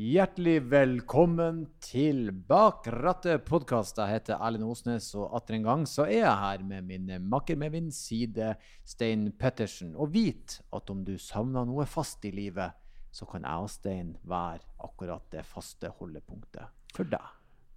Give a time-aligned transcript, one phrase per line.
[0.00, 3.98] Hjertelig velkommen til Bak rattet podkast.
[4.00, 7.58] Jeg heter Erlend Osnes, og atter en gang så er jeg her med min makker
[7.60, 8.54] med min side,
[8.88, 9.90] Stein Pettersen.
[9.92, 12.72] Og vit at om du savner noe fast i livet,
[13.12, 17.26] så kan jeg og Stein være akkurat det faste holdepunktet for deg.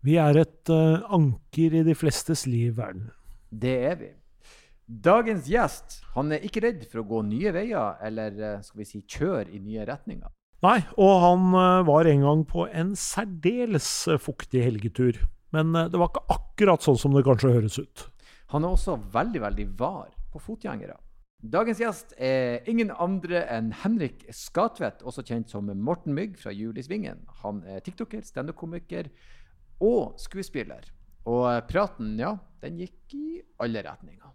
[0.07, 3.09] Vi er et uh, anker i de flestes liv, verden.
[3.51, 4.13] Det er vi.
[4.87, 8.87] Dagens gjest han er ikke redd for å gå nye veier, eller eh, skal vi
[8.87, 10.31] si kjøre i nye retninger.
[10.63, 15.17] Nei, og han uh, var en gang på en særdeles uh, fuktig helgetur.
[15.51, 18.05] Men uh, det var ikke akkurat sånn som det kanskje høres ut.
[18.53, 20.95] Han er også veldig, veldig var på fotgjengere.
[21.43, 26.79] Dagens gjest er ingen andre enn Henrik Skatvedt, også kjent som Morten Mygg fra Jul
[26.79, 27.25] i Svingen.
[27.43, 29.11] Han er tiktoker, standup-komiker
[29.83, 30.87] og skuespiller.
[31.27, 34.31] Og praten, ja, den gikk i alle retninger.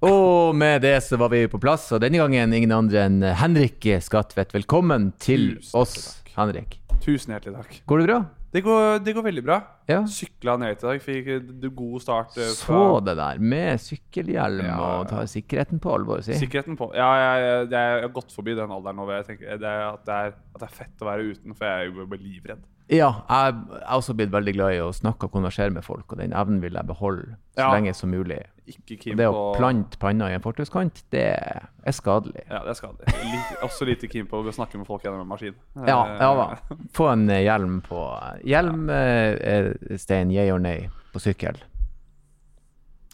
[0.00, 3.84] Og med det så var vi på plass, og denne gangen ingen andre enn Henrik
[4.00, 4.54] Skatvedt.
[4.56, 6.30] Velkommen til Tusen oss, takk.
[6.38, 6.78] Henrik.
[7.04, 7.74] Tusen hjertelig takk.
[7.90, 8.16] Går det bra?
[8.50, 9.58] Det går, det går veldig bra.
[9.92, 9.98] Ja.
[10.08, 11.02] Sykla ned i dag.
[11.04, 11.28] Fikk
[11.76, 12.32] god start.
[12.32, 12.48] Fra...
[12.56, 16.32] Så det der, med sykkelhjelm Ja, og tar sikkerheten på alvor, si.
[16.40, 16.88] sikkerheten på.
[16.96, 19.84] Ja, jeg, jeg, jeg har gått forbi den alderen nå hvor jeg tenker det er,
[19.92, 22.64] at, det er, at det er fett å være uten, for jeg bare livredd.
[22.90, 23.54] Ja, jeg
[23.86, 26.58] har også blitt veldig glad i å snakke og konversere med folk, og den evnen
[26.62, 27.68] vil jeg beholde så Ja.
[27.74, 28.40] lenge som mulig.
[28.66, 32.42] Det å plante panna i en fortauskant, det er skadelig.
[32.50, 33.06] Ja, det er skadelig.
[33.06, 35.54] Lite, også lite keen på å snakke med folk gjennom en maskin.
[35.86, 36.76] Ja, Eh, ja da.
[36.94, 38.02] Få en eh, hjelm på
[38.44, 38.94] Hjelm, ja.
[38.94, 41.56] eh, Stein, yeah or nay, på sykkel.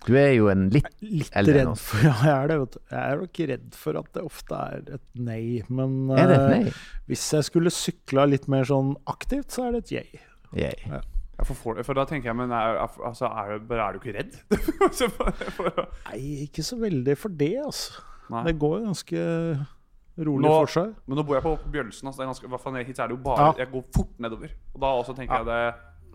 [0.06, 1.84] Du er jo en litt Litt Eldre enn oss.
[2.06, 2.80] Ja, jeg er det, vet du.
[2.92, 5.42] Jeg er nok redd for at det ofte er et nei.
[5.68, 6.62] Men Er det et nei?
[6.70, 10.24] Uh, hvis jeg skulle sykla litt mer sånn aktivt, så er det et yay.
[10.56, 10.78] Yay.
[11.36, 14.14] Ja, for, for, for da tenker jeg, men er, altså, er, du- er du ikke
[14.16, 14.36] redd?
[14.96, 18.00] For, for, Nei, ikke så veldig for det, altså.
[18.32, 18.44] nei.
[18.46, 19.24] Det går ganske
[20.16, 20.94] rolig Nå- for seg.
[21.04, 22.08] Men nå bor jeg på Bjølsen.
[22.08, 23.52] Altså, det er ganske, i hvert hit er det jo bare Ja.
[23.60, 24.54] Jeg går fort nedover.
[24.72, 25.60] Og da også tenker jeg det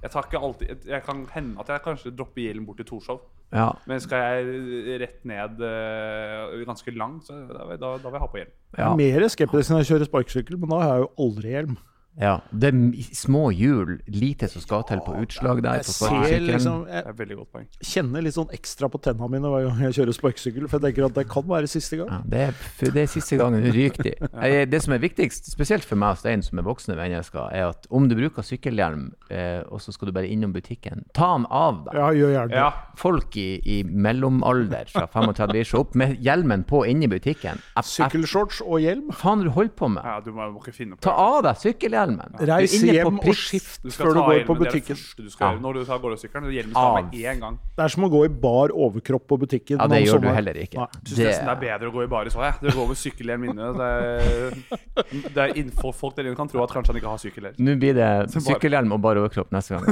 [0.01, 2.87] Jeg tar ikke alltid Jeg, jeg kan hende at jeg kanskje dropper hjelm bort til
[2.89, 3.19] Torshov.
[3.53, 3.67] Ja.
[3.85, 8.29] Men skal jeg rett ned eh, ganske langt, så da, da, da vil jeg ha
[8.31, 8.53] på hjelm.
[8.77, 8.91] Jeg Ja.
[8.93, 11.77] er mer skeptisk enn jeg kjører sparkesykkel, men da har jeg jo aldri hjelm.
[12.19, 12.39] Ja.
[12.51, 16.47] Det er små hjul, lite som skal til på utslag der Jeg på ser sparkesykkelen.
[16.51, 17.67] liksom Det Jeg er et veldig godt poeng.
[17.83, 21.05] kjenner litt sånn ekstra på tenna mine hver gang jeg kjører sparkesykkel, for jeg tenker
[21.07, 22.09] at det kan være siste gang.
[22.11, 24.65] Ja, det, er, det er siste gangen du ryker de.
[24.71, 27.87] Det som er viktigst, spesielt for meg og Stein som er voksne mennesker, er at
[27.89, 31.85] om du bruker sykkelhjelm, eh, og så skal du bare innom butikken, ta den av
[31.85, 31.95] deg.
[31.95, 32.57] Ja, gjør gjerne det.
[32.57, 32.71] Ja,
[33.01, 37.55] Folk i, i mellomalder fra 35 år så opp med hjelmen på inne i butikken.
[37.55, 39.11] Jeg- jeg- Sykkelshorts og hjelm.
[39.15, 40.03] Faen er du holder på med?
[40.03, 42.00] ja du må, må ikke finne på Ta av deg sykkelhjelmen.
[42.09, 44.71] Er Reis hjem og skift Du skal før du går hjelmen, på Det er det
[44.71, 44.95] butikken.
[44.95, 45.51] første du skal Ja.
[45.53, 46.15] gjøre når du tar går.
[46.51, 47.03] Hjelmen skal Av.
[47.03, 47.59] med én gang.
[47.77, 49.77] Det er som å gå i bar overkropp på butikken.
[49.77, 50.77] Ja, det gjør gjør du heller ikke.
[50.77, 50.87] Nei.
[50.91, 52.53] Jeg syns nesten det er bedre å gå i baris så jeg.
[52.61, 53.65] Det går med sykkelhjelm inne.
[53.77, 57.21] Det er, det er innenfor folk der inne kan tro at kanskje han ikke har
[57.21, 57.55] sykkelhjelm.
[57.59, 58.09] Nå blir det
[58.49, 59.85] sykkelhjelm og bar overkropp neste gang.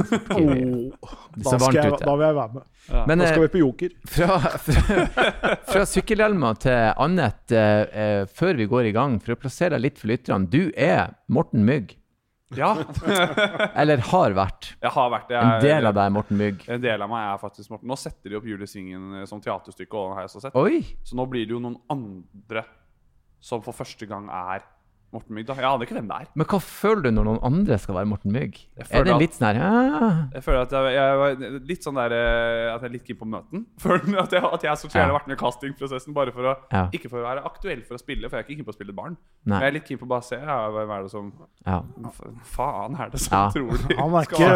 [1.30, 2.62] Det er da, så varmt skal jeg, da vil jeg være med.
[3.06, 3.90] Men Da eh, skal vi på Joker.
[4.06, 9.40] fra, fra, fra sykkelhjelmer til annet eh, eh, før vi går i gang, for å
[9.40, 10.48] plassere deg litt for lytterne.
[10.50, 11.96] Du er Morten Mygg.
[12.58, 12.72] Ja,
[13.80, 14.72] Eller har vært.
[14.82, 15.36] jeg har vært det.
[15.38, 16.64] En del av deg Morten Mygg.
[16.68, 17.86] En del av meg er faktisk Morten.
[17.90, 19.94] Nå setter de opp Jul i Svingen eh, som teaterstykke.
[20.00, 20.56] Og har jeg så sett.
[20.58, 20.80] Oi!
[21.06, 22.64] Så nå blir det jo noen andre
[23.40, 24.66] som for første gang er
[25.12, 25.46] Morten Mygg.
[25.48, 25.54] da.
[25.58, 26.26] Jeg aner ikke hvem det er.
[26.38, 28.58] Men hva føler du når noen andre skal være Morten Mygg?
[28.78, 31.34] Er det føler litt sånn her ah, Jeg føler at jeg, jeg var
[31.70, 33.64] litt sånn der eh, At jeg er litt keen på møten.
[33.84, 35.16] Føler at jeg, at jeg så gjerne Ja.
[35.18, 36.84] vært med i castingprosessen bare for å Ja.
[36.94, 38.78] Ikke for å være aktuell for å spille, for jeg er ikke keen på å
[38.78, 39.16] spille barn.
[39.44, 39.56] Nei.
[39.56, 41.32] Men jeg er litt keen på å bare se ja, hvem er det som
[41.66, 41.80] Ja.
[42.54, 43.42] Faen er det som Ja.
[43.50, 44.50] tror de Han er ikke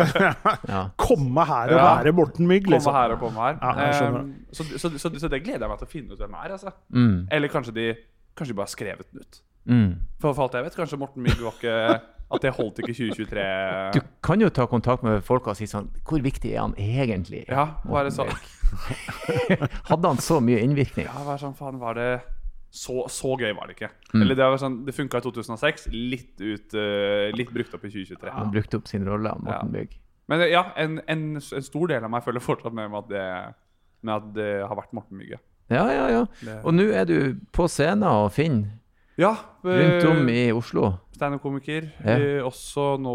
[0.71, 0.83] ja.
[0.97, 1.89] komme her og Ja.
[1.99, 2.95] være Morten Mygg, komme liksom.
[2.95, 3.59] her og komme her?
[3.59, 6.55] Ehm, så, så, så, så det gleder jeg meg til å finne ut hvem er.
[6.57, 6.73] Altså.
[6.95, 7.89] Mm, Eller kanskje de
[8.35, 9.37] Kanskje de bare har skrevet den ut.
[9.67, 9.93] Mm.
[10.21, 11.79] For, for alt jeg vet, kanskje Morten Mygg var ikke
[12.35, 13.43] At det holdt ikke 2023.
[13.95, 17.45] Du kan jo ta kontakt med folk og si sånn Hvor viktig er han egentlig?
[17.49, 18.25] Ja, bare så
[19.91, 21.07] Hadde han så mye innvirkning?
[21.07, 22.09] Ja, bare sånn, faen, var det
[22.75, 23.91] så, så gøy var det ikke.
[24.17, 24.23] Mm.
[24.25, 27.91] Eller det var sånn, det funka i 2006, litt, ut, uh, litt brukt opp i
[27.93, 28.33] 2023.
[28.35, 29.85] Han brukte opp sin rolle, Morten Ja.
[30.33, 33.25] Men ja, en, en, en stor del av meg følger fortsatt med at det,
[34.09, 35.39] med at det har vært Morten Mygge.
[35.71, 36.23] Ja, ja, ja.
[36.41, 38.75] Det- Og nå er du på scenen og finner
[39.21, 40.91] Ja, rundt om i Oslo.
[41.15, 41.89] Standup-komiker.
[42.05, 42.17] Ja.
[42.19, 43.15] Eh, også nå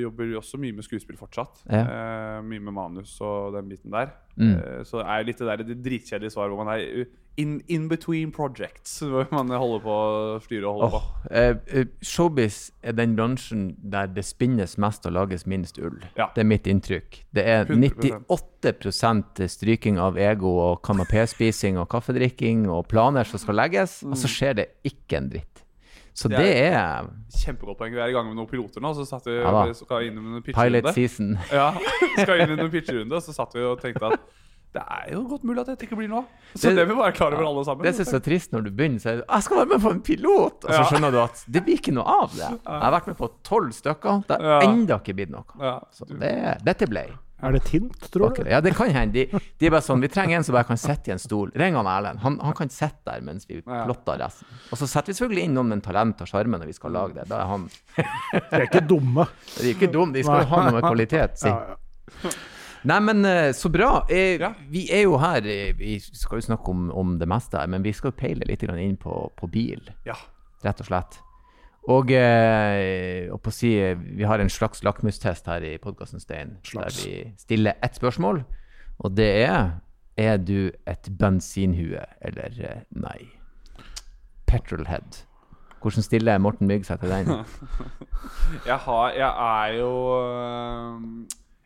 [0.00, 1.64] jobber vi også mye med skuespill fortsatt.
[1.68, 1.82] Ja.
[1.84, 4.14] Eh, mye med manus og den biten der.
[4.36, 4.54] Mm.
[4.54, 7.88] Eh, så det er litt det der det dritkjedelige svaret hvor man er in, in
[7.88, 9.02] between projects.
[9.10, 11.32] Hvor man holder på å styre og holde oh, på.
[11.34, 15.98] eh, eh, showbiz er den bransjen der det spinnes mest og lages minst ull.
[16.18, 16.30] Ja.
[16.34, 17.20] Det er mitt inntrykk.
[17.34, 18.28] Det er 100%.
[18.30, 24.30] 98 stryking av ego og kanapéspising og kaffedrikking og planer som skal legges, og så
[24.30, 25.64] skjer det ikke en dritt.
[26.14, 27.90] Så Det er- er Kjempegodt poeng.
[27.92, 28.94] Vi er i gang med noen piloter nå.
[28.94, 31.36] Så satt vi, Ja skal inn med noen pilot season.
[31.52, 31.72] Ja,
[32.22, 34.20] skal inn i noen pitcherunde, så satt vi og tenkte at
[34.74, 36.24] det er jo godt mulig at dette ikke blir noe.
[36.54, 37.82] Så Det- det, vi være klar over alle sammen.
[37.82, 39.80] Det som er så trist når du begynner, så er det 'Jeg skal være med
[39.80, 40.84] på en pilot!' Og så Ja.
[40.84, 42.38] skjønner du at det blir ikke noe av det.
[42.62, 44.26] Jeg har vært med på tolv stykker.
[44.26, 44.68] Det har Ja.
[44.68, 45.44] ennå ikke blitt noe.
[45.60, 45.78] Ja.
[45.92, 47.06] Så det, dette ble.
[47.44, 48.42] Er det tint, tror du?
[48.50, 49.12] Ja, det kan hende.
[49.12, 51.50] De, de er bare sånn, Vi trenger en som bare kan sitte i en stol.
[51.60, 52.22] Ring han Erlend.
[52.24, 54.48] Han, han kan sitte der mens vi plotter resten.
[54.72, 57.18] Og så setter vi selvfølgelig inn noen med talent og sjarme når vi skal lage
[57.20, 57.28] det.
[57.30, 57.68] Da er han
[58.50, 59.26] De er ikke dumme.
[59.58, 61.38] De er ikke dumme, de skal jo ha noe med kvalitet.
[61.44, 61.48] Si.
[61.52, 62.34] Ja, ja.
[62.84, 63.92] Nei, men eh, så bra.
[64.12, 64.50] Eh, Ja.
[64.68, 67.82] Vi er jo her eh, Vi skal jo snakke om, om det meste her, men
[67.86, 70.16] vi skal jo peile litt inn på, på bil, Ja.
[70.64, 71.20] rett og slett.
[71.84, 76.56] Og, eh, på å si, eh, vi har en slags lakmustest her i podkasten Stein,
[76.64, 76.96] Slags.
[76.96, 78.44] der vi stiller ett spørsmål,
[78.98, 79.80] og det er
[80.16, 83.32] Er du et bensinhue eller eh, nei?
[84.46, 85.24] Petrolhead.
[85.82, 87.26] Hvordan stiller Morten Mygg seg til den?
[88.68, 89.90] Jeg, har, jeg er jo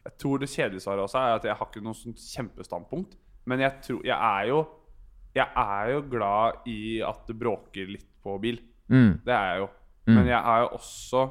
[0.02, 3.18] Jeg tror det kjedelige svaret også er at jeg har ikke noe sånt kjempestandpunkt.
[3.44, 4.66] Men jeg, tror, jeg er jo
[5.34, 8.62] Jeg er jo glad i at det bråker litt på bil.
[8.88, 9.20] Mm.
[9.26, 9.68] Det er jeg jo.
[10.08, 10.16] Mm.
[10.16, 11.24] Men jeg er jo også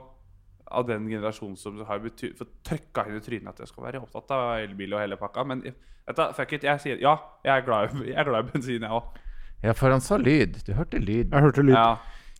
[0.78, 4.34] av den generasjonen som har fått trøkka inn i trynet at jeg skal være opptatt
[4.36, 5.46] av elbil og hele pakka.
[5.48, 6.68] Men etter, fuck it.
[6.68, 7.16] Jeg sier ja,
[7.46, 9.24] jeg er glad i, jeg er glad i bensin, jeg òg.
[9.64, 10.60] Ja, for han sa lyd.
[10.68, 11.34] Du hørte lyd.
[11.34, 11.74] Jeg hørte lyd.
[11.78, 11.96] Ja.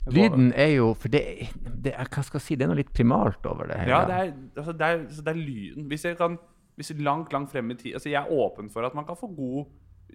[0.08, 1.50] Lyden er jo For det,
[1.84, 3.82] det er, hva skal jeg si, det er noe litt primalt over det.
[3.82, 3.92] hele.
[3.92, 5.90] Ja, det er, altså, det er, så det er lyden.
[5.92, 6.38] Hvis jeg kan
[6.78, 9.28] hvis langt, langt frem i tid Altså, jeg er åpen for at man kan få
[9.34, 9.66] god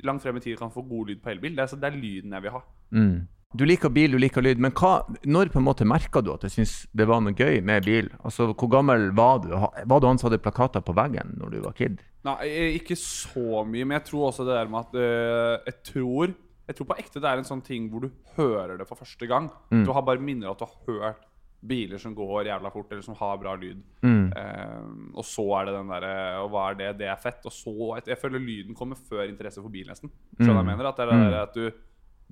[0.04, 1.50] langt frem i tid kan få god lyd på elbil.
[1.50, 2.60] Det er, altså, det er lyden jeg vil ha.
[2.90, 3.16] Mm.
[3.52, 6.44] Du liker bil, du liker lyd, men hva, når på en måte merka du at
[6.44, 8.08] du syntes det var noe gøy med bil?
[8.24, 9.50] Altså, Hvor gammel var du?
[9.52, 12.00] Var du han som hadde plakater på veggen når du var kid?
[12.24, 15.76] Nei, eh, ikke så mye, men jeg tror også det der med at øh, Jeg
[15.88, 16.32] tror
[16.68, 19.26] Jeg tror på ekte det er en sånn ting hvor du hører det for første
[19.28, 19.50] gang.
[19.74, 19.84] Mm.
[19.84, 21.28] Du har bare minner at du har hørt
[21.62, 23.82] biler som går jævla fort, eller som har bra lyd.
[24.02, 24.32] Mm.
[24.34, 26.88] Um, og så er det den derre Og hva er det?
[27.02, 27.44] Det er fett.
[27.46, 30.10] Og så Jeg føler lyden kommer før interesse for bil, nesten.
[30.38, 30.62] Skjønner mm.
[30.62, 30.88] jeg mener?
[30.88, 31.38] At det er det Mm.
[31.42, 31.70] at du,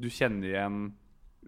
[0.01, 0.81] du kjenner igjen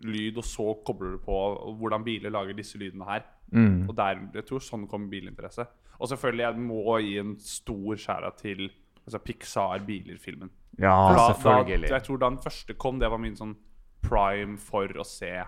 [0.05, 1.37] lyd, og så kobler du på
[1.79, 3.23] hvordan biler lager disse lydene her.
[3.53, 3.89] Mm.
[3.89, 5.67] Og der, jeg tror sånn kommer bilinteresse.
[6.01, 8.71] Og selvfølgelig, jeg må gi en stor skjæra til
[9.07, 10.51] altså Pixar-biler-filmen.
[10.79, 11.89] Ja, da- selvfølgelig.
[11.89, 13.57] Da, jeg tror da den første kom, det var min sånn
[14.03, 15.43] prime for å se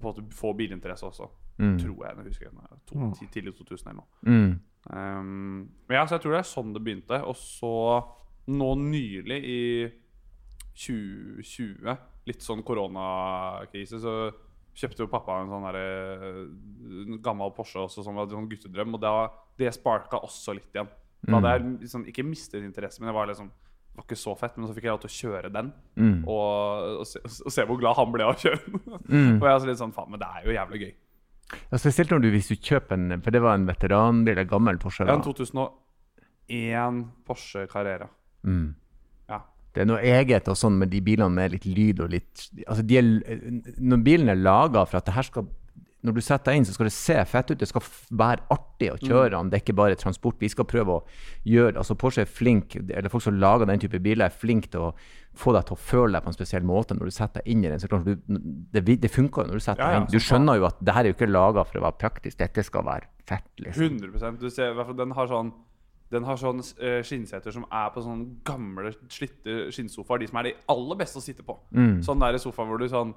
[0.00, 1.26] På en måte få bilinteresse også.
[1.58, 1.78] Mm.
[1.78, 2.16] Tror jeg.
[2.16, 3.12] Jeg husker jeg, to, Mm.
[3.18, 4.06] ti- tidlig 2000 eller noe.
[4.22, 4.60] Mm.
[4.90, 7.22] Um, men ja, så jeg tror det er sånn det begynte.
[7.26, 8.04] Og så
[8.46, 9.90] nå nylig, i
[10.76, 11.96] 2020,
[12.28, 14.14] litt sånn koronakrise, så
[14.78, 18.94] kjøpte jo pappa en sånn der, eh, gammel Porsche også, som var en sånn guttedrøm.
[18.94, 19.14] Og da,
[19.58, 20.90] det sparka også litt igjen.
[21.26, 23.50] Da hadde jeg liksom, ikke mistet interesse, men det var liksom
[23.98, 24.54] var ikke så fett.
[24.56, 26.20] Men så fikk jeg lov til å kjøre den, Mm.
[26.30, 28.78] og, og, se, og se hvor glad han ble av å kjøre den.
[29.10, 29.32] Mm.
[29.40, 30.92] og jeg var så litt sånn, faen, men det er jo jævlig gøy.
[31.72, 34.78] Ja, spesielt når du, hvis du kjøper en For det var en veteranbil, en gammel
[34.78, 35.06] Porsche.
[35.06, 38.06] Jeg Ja, en 2001 Porsche Carrera.
[38.44, 38.74] Mm.
[39.78, 39.84] Ja.
[39.84, 42.82] Det er noe eget og sånn med de bilene med litt lyd og litt Altså,
[42.82, 43.08] de er,
[43.78, 45.46] når bilen er laga for at det her skal
[46.02, 47.58] Når du setter deg inn, så skal det se fett ut.
[47.58, 47.82] Det skal
[48.20, 49.48] være artig å kjøre den.
[49.50, 50.36] Det er ikke bare transport.
[50.38, 51.00] Vi skal prøve å
[51.42, 54.88] gjøre Altså, Porsche er flink, eller folk som lager den type biler, er flinke til
[54.88, 54.92] å
[55.38, 57.66] få deg til å føle deg på en spesiell måte når du setter deg inn
[57.66, 57.82] i den.
[57.82, 58.38] Så klart, du,
[58.74, 60.10] det, det funker jo når du setter deg ja, inn.
[60.10, 62.38] Du skjønner jo at det her er jo ikke laga for å være praktisk.
[62.38, 63.98] Dette skal være fett, liksom.
[63.98, 65.52] 100% Du ser, Den har sånn
[66.12, 70.22] Den har sånn eh, skinnseter som er på sånne gamle, slitte skinnsofaer.
[70.22, 71.58] De som er de aller beste å sitte på.
[71.76, 71.98] Mm.
[72.06, 73.12] Sånn der sofa hvor du sånn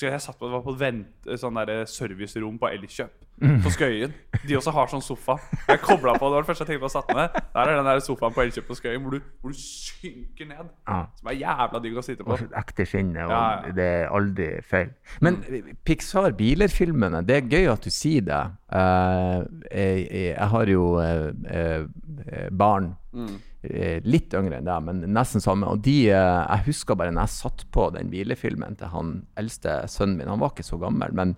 [0.00, 1.06] jeg satt på, var på vent,
[1.38, 3.56] sånn der servicerom på Elkjøp Mm.
[3.64, 4.12] på Skøyen.
[4.46, 5.34] De også har sånn sofa.
[5.66, 7.32] Jeg kobla på det var det første jeg tenkte på å satt ned.
[7.56, 10.68] Der er den der sofaen på Elkjøp på Skøyen hvor du, hvor du synker ned.
[10.86, 11.00] Ja.
[11.18, 12.36] Som er jævla digg å sitte på.
[12.36, 13.72] Og ekte skinne, og Ja, ja.
[13.74, 14.92] det er aldri feil.
[15.20, 15.40] Men
[15.84, 18.38] Pixar Biler-filmene, det er gøy at du sier det.
[18.70, 23.34] Uh, jeg, jeg har jo uh, uh, barn, Mm.
[23.70, 25.66] Eh, litt yngre enn deg, men nesten samme.
[25.72, 29.82] Og de, eh, jeg husker bare når jeg satt på den hvilefilmen til han eldste
[29.90, 31.36] sønnen min, han var ikke så gammel, men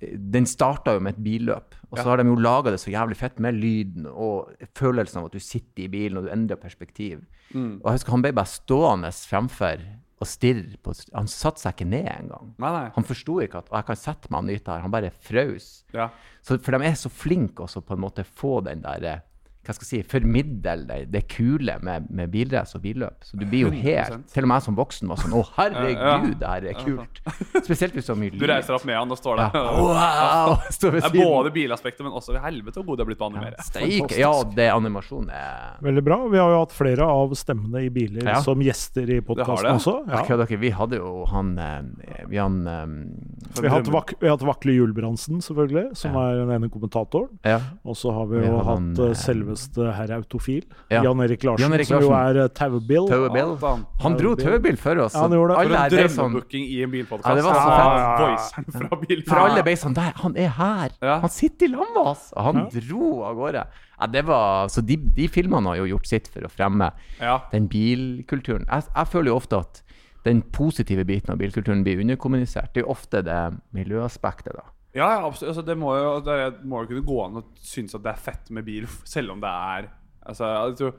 [0.00, 1.74] eh, den starta jo med et billøp.
[1.90, 2.10] Og så Ja.
[2.10, 5.40] har de jo laga det så jævlig fett med lyden og følelsen av at du
[5.40, 7.24] sitter i bilen og du endrer perspektiv.
[7.54, 7.80] Mm.
[7.80, 9.80] Og jeg husker han ble bare stående fremfor
[10.20, 12.48] og stirre på Han satte seg ikke ned engang.
[12.58, 14.80] Han forsto ikke at og jeg kan sette meg nyte her.
[14.82, 15.84] Han bare frøs.
[15.94, 16.08] Ja.
[16.42, 19.20] Så, for de er så flinke også på en måte få den der eh,
[19.68, 23.26] hva skal jeg si, formidle det, det kule med, med bilrace og billøp.
[23.28, 24.32] Så du blir jo helt 100%.
[24.32, 27.20] Til og med jeg som voksen var sånn Å, herregud, det her er kult.
[27.66, 29.48] Spesielt hvis du har mye Du reiser opp med han og står Ja.
[29.52, 29.68] der.
[29.84, 30.54] Wow!
[30.78, 33.28] Står ved Det er både bilaspektet, men også helvete hvor god det er blitt på
[33.28, 33.66] å animere.
[33.84, 36.18] Ja, Ja, det animasjon er Veldig bra.
[36.32, 38.40] Vi har jo hatt flere av stemmene i biler Ja.
[38.44, 39.96] som gjester i podkasten også.
[40.08, 40.22] Ja.
[40.22, 44.14] Okay, okay, Vi hadde jo han eh, Vi han eh, Vi har hatt, Vak
[44.48, 46.24] Vakle Julbrandsen, selvfølgelig, som Ja.
[46.30, 47.38] er den ene kommentatoren.
[47.44, 47.60] Ja.
[47.84, 49.14] Og så har vi Vi jo har hatt han, eh, eh,
[49.58, 50.64] selveste herr Autofil.
[50.90, 51.02] Ja.
[51.04, 53.08] Jan Erik Larsen, Jan Erik som jo er uh, Taubil.
[53.10, 53.50] Taubil.
[53.58, 53.84] Satan.
[54.04, 55.14] Han dro taubil for oss.
[55.14, 55.64] Ja, han gjorde det.
[55.68, 57.28] For en sånn drømmebooking i en bilpodkast.
[57.28, 58.22] Ja, det var så Altså, fett.
[58.22, 59.24] Voiceren fra bil.
[59.28, 60.94] For alle ble sånn Der, han er her!
[61.02, 61.18] Ja.
[61.24, 62.28] Han sitter i lag med oss!
[62.36, 62.80] Og han Ja.
[62.80, 63.66] dro av gårde.
[63.98, 67.40] Ja, det var, så de, de filmene har jo gjort sitt for å fremme Ja.
[67.52, 68.66] den bilkulturen.
[68.70, 69.82] Jeg, jeg føler jo ofte at
[70.24, 72.72] den positive biten av bilkulturen blir underkommunisert.
[72.74, 73.38] Det er jo ofte det
[73.74, 74.66] miljøaspektet, da.
[74.98, 75.52] Ja, ja, absolutt.
[75.54, 78.12] Altså, det må jo det er- må jo kunne gå an å synes at det
[78.16, 78.86] er fett med bil,
[79.16, 79.88] selv om det er
[80.28, 80.98] Altså, jeg tror,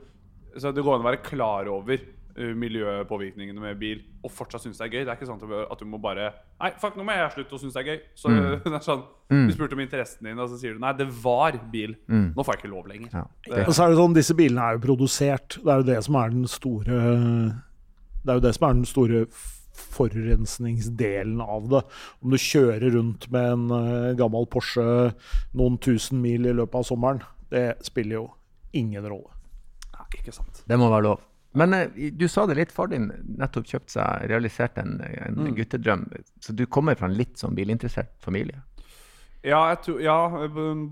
[0.56, 2.00] altså, Det går an å være klar over
[2.40, 5.04] uh, miljøpåvirkningene med bil og fortsatt synes det er gøy.
[5.06, 5.38] Det er ikke sånn
[5.70, 6.26] at du, må bare
[6.60, 8.00] Nei, fuck, nå må jeg slutte å synes det er gøy.
[8.18, 8.32] Så
[8.64, 11.56] det er sånn Du spurte om interessen din, og så sier du nei, det var
[11.72, 11.94] bil.
[12.10, 13.12] Nå får jeg ikke lov lenger.
[13.14, 13.24] Ja.
[13.46, 15.58] Det- Og så er det sånn, disse bilene er jo produsert.
[15.62, 17.00] Det er jo det som er den store
[18.20, 19.22] Det er jo det som er den store
[19.80, 21.82] forurensningsdelen av det.
[22.20, 24.84] Om du kjører rundt med en eh, gammel Porsche
[25.56, 28.26] noen tusen mil i løpet av sommeren, det spiller jo
[28.76, 29.32] ingen rolle.
[29.96, 30.62] Nei, ikke sant.
[30.68, 31.26] Det må være lov.
[31.58, 33.08] Men eh, du sa det litt, far din
[33.40, 35.54] nettopp kjøpt seg, realisert en, en Mm.
[35.56, 36.04] guttedrøm.
[36.40, 38.60] Så du kommer fra en litt sånn bilinteressert familie?
[39.42, 40.16] Ja, jeg tror, ja,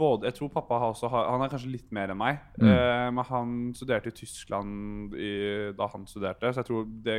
[0.00, 2.38] både, jeg tror pappa har også har, Han er kanskje litt mer enn meg.
[2.56, 2.70] Mm.
[2.72, 5.32] Eh, men han studerte i Tyskland i,
[5.76, 7.18] da han studerte, så jeg tror det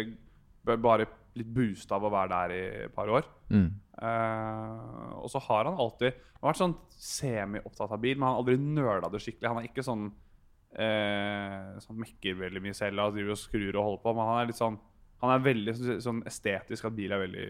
[0.82, 1.06] bare
[1.40, 3.28] litt boosta av å være der i et par år.
[3.54, 3.70] Mm.
[4.00, 8.38] Uh, og så har han alltid Han har vært sånn semi-opptatt av bil, men han
[8.38, 9.50] har aldri nøla det skikkelig.
[9.52, 13.84] Han er ikke sånn uh, Sånn mekker veldig mye selv og driver og skrur og
[13.84, 14.80] holder på, men han er litt sånn
[15.20, 17.48] Han er veldig sånn estetisk at bil er veldig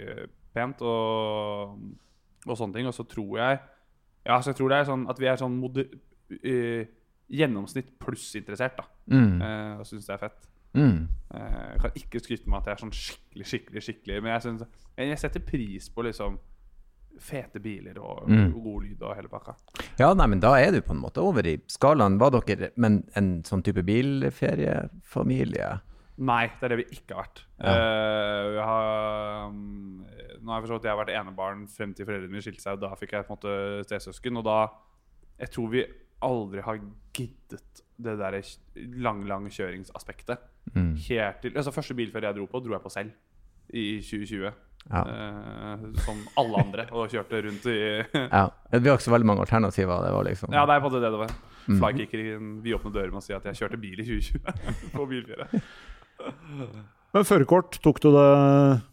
[0.55, 1.77] pent og,
[2.48, 2.89] og sånne ting.
[2.89, 3.60] Og så tror jeg
[4.25, 5.91] Ja, så jeg tror det er sånn at vi er sånn moder,
[6.34, 6.81] uh,
[7.29, 8.89] gjennomsnitt pluss-interessert, da.
[9.13, 9.36] Mm.
[9.77, 10.48] Og syns det er fett.
[10.73, 11.07] Mm.
[11.33, 14.41] Eh, Jeg kan ikke skryte med at jeg er sånn skikkelig, skikkelig, skikkelig Men jeg,
[14.41, 14.63] synes,
[14.97, 16.38] jeg setter pris på liksom
[17.19, 18.51] fete biler og, Mm.
[18.53, 19.55] god lyd og hele pakka.
[19.99, 22.17] Ja, nei, men da er du på en måte over i skalaen.
[22.19, 25.79] Var dere men en sånn type bilferiefamilie?
[26.19, 27.41] Nei, det er det vi ikke har vært.
[27.63, 27.73] Ja.
[27.73, 30.05] Uh, vi har, um,
[30.43, 32.75] nå har jeg forstått at jeg har vært enebarn frem til foreldrene mine skilte seg.
[32.75, 33.53] og Da fikk jeg på en måte
[33.88, 34.38] stesøsken.
[34.41, 34.57] Og da
[35.39, 35.85] Jeg tror vi
[36.21, 36.79] aldri har
[37.15, 38.41] giddet det der
[38.99, 40.38] lang, lang kjøringsaspektet.
[40.75, 40.94] Mm.
[40.96, 43.13] Helt til Altså Første bilferie jeg dro på, dro jeg på selv.
[43.70, 44.51] I 2020.
[44.89, 45.01] Ja.
[45.04, 46.86] Eh, som alle andre.
[46.96, 47.78] Og kjørte rundt i
[48.38, 48.46] ja.
[48.72, 50.06] Det har ikke så veldig mange alternativer.
[50.06, 51.34] Det var liksom Ja, det er på det det var.
[51.70, 51.82] Mm.
[51.82, 55.63] Flykickeren vil åpne dører med å si at jeg kjørte bil i 2020 på bilferie.
[57.13, 58.30] Men førerkort, tok du det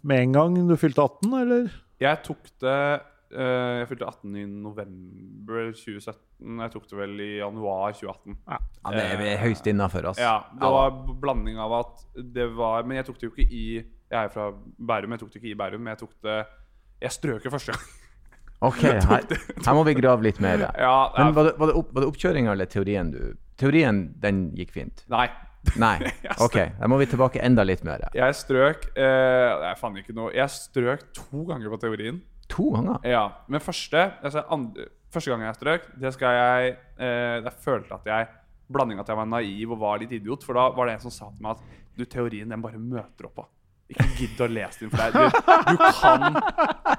[0.08, 1.68] med en gang du fylte 18, eller?
[2.00, 2.78] Jeg tok det
[3.36, 6.60] Jeg fylte 18 i november 2017.
[6.62, 8.38] Jeg tok det vel i januar 2018.
[8.48, 8.58] Ja,
[8.94, 10.22] det er vi høyst innafor, altså.
[10.24, 13.66] Ja, det var blanding av at det var Men jeg tok det jo ikke i
[13.76, 16.36] Jeg er fra Bærum, jeg tok det ikke i Bærum, men jeg tok det
[17.02, 17.86] Jeg strøk det første gang.
[18.64, 19.26] Ok, her,
[19.66, 20.62] her må vi grave litt mer.
[20.80, 23.20] Ja, Men var det, var det, opp, var det oppkjøringa eller teorien du
[23.60, 25.02] Teorien, den gikk fint?
[25.12, 25.26] Nei.
[25.82, 25.96] Nei.
[26.44, 28.04] Ok, da må vi tilbake enda litt mer.
[28.14, 32.20] Jeg strøk eh, Det er faen ikke noe Jeg strøk to ganger på teorien.
[32.52, 33.00] To ganger?
[33.08, 37.94] Ja, Men første altså andre, Første gang jeg strøk, det skal jeg eh, Jeg følte
[37.94, 38.26] at jeg
[38.72, 40.42] Blandinga at jeg var naiv og var litt idiot.
[40.42, 43.28] For da var det en som sa til meg at du, teorien den bare møter
[43.28, 43.44] opp på.
[43.86, 45.14] Ikke gidd å lese den for deg.
[45.14, 45.36] Du,
[45.70, 46.24] du kan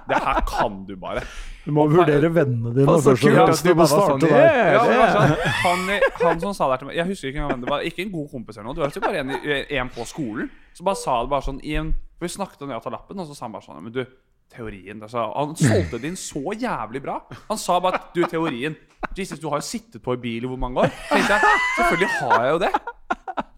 [0.07, 1.25] Det her kan du bare.
[1.65, 4.45] Du må vurdere vennene dine først kult at du må starte sånn, der.
[4.47, 5.33] Ja, det det var sånn,
[5.65, 5.83] han,
[6.21, 7.83] han som sa det til meg Jeg husker ikke engang hvem det var.
[7.91, 8.77] Ikke en god kompis eller noe.
[8.77, 9.35] Det var ikke bare en,
[9.81, 10.47] en på skolen.
[10.77, 12.95] Så bare sa det bare sånn i en, For Vi snakket om det å ta
[12.95, 14.05] lappen, og så sa han bare sånn Men du,
[14.53, 17.17] teorien altså, Han solgte det inn så jævlig bra.
[17.49, 18.77] Han sa bare at du, teorien
[19.17, 20.93] Jesus, du har jo sittet på i bil i hvor mange år?
[21.09, 22.71] Tenkte jeg, Selvfølgelig har jeg jo det.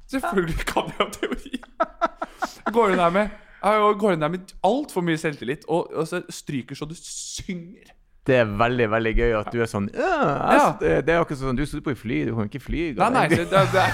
[0.10, 1.62] Selvfølgelig kan jeg jo teori.
[2.74, 3.38] Går inn der med
[4.00, 7.92] går inn der med altfor mye selvtillit og, og så stryker så du synger.
[8.28, 10.14] Det er veldig veldig gøy at du er sånn ja,
[10.54, 11.02] jeg, Ja.
[11.02, 12.82] Det er ikke sånn Du sitter på i fly, du kan ikke fly.
[13.00, 13.86] Nei, nei, det, det, det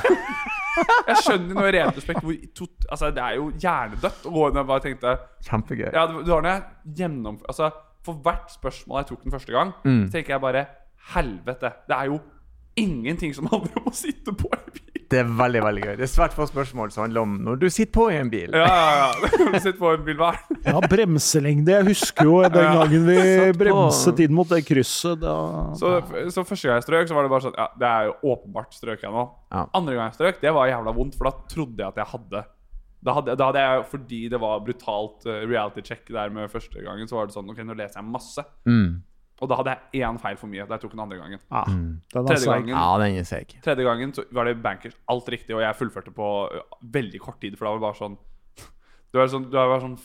[1.08, 4.58] Jeg skjønner nå i retrospekt hvor tot, Altså, det er jo hjernedødt å gå inn
[4.62, 5.14] og bare tenkte
[5.48, 5.90] Kjempegøy.
[5.94, 6.66] Ja, du har når
[7.00, 7.40] gjennom...
[7.50, 7.72] Altså,
[8.06, 10.04] for hvert spørsmål jeg tok den første gang, Mm.
[10.14, 10.66] tenker jeg bare
[11.16, 11.72] Helvete.
[11.90, 12.20] Det er jo
[12.78, 14.95] ingenting som handler om å sitte på i bil.
[15.12, 15.92] Det er veldig veldig gøy.
[16.00, 18.56] Det er svært få spørsmål som handler om når du sitter på i en bil.
[18.58, 19.30] Ja, ja, ja.
[19.54, 20.40] Du sitter på en bil hver.
[20.66, 21.76] Ja, bremselengde.
[21.76, 23.18] Jeg husker jo den gangen vi
[23.62, 25.22] bremset inn mot det krysset.
[25.22, 25.36] Da
[25.78, 25.94] Så,
[26.34, 28.74] så første gang jeg strøk, så var det bare sånn Ja, det er jo åpenbart
[28.78, 29.26] strøk jeg nå.
[29.54, 29.64] Ja.
[29.78, 32.44] Andre gang jeg strøk, det var jævla vondt, for da trodde jeg at jeg hadde
[33.06, 36.82] Da hadde, da hadde jeg, Fordi det var brutalt eh, reality check der med første
[36.82, 38.46] gangen, så var det sånn Ok, nå leser jeg masse.
[38.66, 39.04] Mm.
[39.44, 41.42] Og da hadde jeg én feil for mye da jeg tok den andre gangen.
[41.52, 43.58] ja, den er Tredje gangen Ja, er.
[43.66, 46.30] Tredje gangen så var det bankers alt riktig, og jeg fullførte på
[46.96, 47.58] veldig kort tid.
[47.58, 48.16] For da var det bare sånn
[49.12, 49.98] det var sånn, det var sånn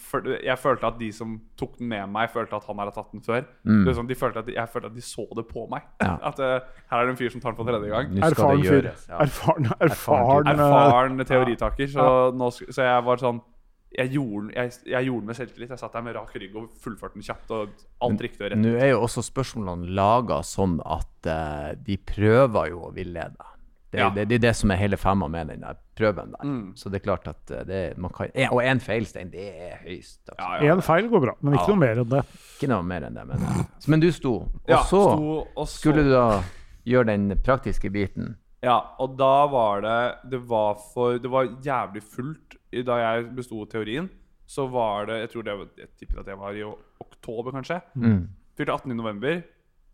[0.43, 3.23] Jeg følte at de som tok den med meg, følte at han hadde tatt den
[3.23, 3.47] før.
[3.63, 5.87] Det var sånn, de følte at de, jeg følte at de så det på meg.
[6.03, 6.17] Ja.
[6.33, 6.59] At uh,
[6.91, 8.19] her er det en fyr som tar den for tredje gang.
[8.31, 8.91] Erfaren fyr.
[8.91, 9.23] Ja.
[9.23, 11.91] Erfaren, erfaren, erfaren, Erfaren teoritaker.
[11.95, 13.43] Så, nå, så jeg var sånn
[13.91, 15.71] jeg gjorde, jeg, jeg gjorde med selvtillit.
[15.75, 17.51] Jeg satt der med rak rygg og fullførte den kjapt.
[17.51, 17.69] Og
[18.07, 18.59] alt riktig og rett.
[18.63, 23.47] Nå er jo også spørsmålene laga sånn at uh, de prøver jo å villede.
[23.91, 24.07] Det, Ja.
[24.15, 26.45] det, det er det som er hele femma med den der prøven der.
[26.47, 26.77] Mm.
[26.79, 29.81] Så det er klart at eh, det, man kan, en- Og én feilstein, det er
[29.83, 30.21] høyst.
[30.31, 30.47] Altså.
[30.63, 30.77] Ja, ja.
[30.87, 31.75] Feil går bra, men ikke Ja.
[31.75, 32.21] noe mer enn det.
[32.55, 33.25] Ikke noe mer enn det.
[33.27, 36.43] Men, eh, men du sto, og Ja, så sto, og så skulle du da
[36.87, 38.37] gjøre den praktiske biten.
[38.63, 43.65] Ja, og da var det Det var for Det var jævlig fullt da jeg besto
[43.71, 44.09] teorien.
[44.51, 46.63] Så var det Jeg tror det var, jeg tipper at det var i
[47.01, 47.81] oktober, kanskje.
[47.95, 48.29] Mm.
[48.59, 48.91] Fylte 18.
[48.91, 49.43] i november.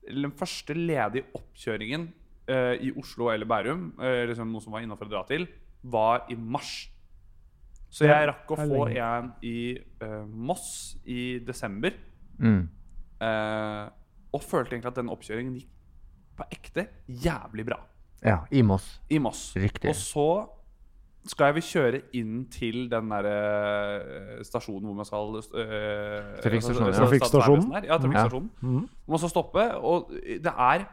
[0.06, 2.08] Den første ledige oppkjøringen
[2.50, 5.48] uh, i Oslo eller Bærum, uh, liksom noe som var innafor å dra til,
[5.82, 6.88] var i mars.
[7.90, 11.96] Så jeg rakk å få en i uh, Moss i desember.
[12.36, 12.66] Mm.
[14.36, 15.70] og følte egentlig at den oppkjøringen gikk
[16.36, 17.78] på ekte jævlig bra
[18.20, 19.00] Ja, i Moss.
[19.08, 19.54] i Moss.
[19.56, 19.88] Riktig.
[19.88, 20.26] Og så
[21.26, 23.26] skal jeg vel kjøre inn til den der,
[24.46, 26.98] stasjonen hvor man skal øh, Trafikkstasjonen, ja.
[26.98, 27.72] Trafikkstasjonen.
[27.84, 28.50] Ja, trafikkstasjonen.
[28.62, 28.82] Ja.
[29.08, 29.64] Man skal stoppe.
[29.76, 30.86] Og det er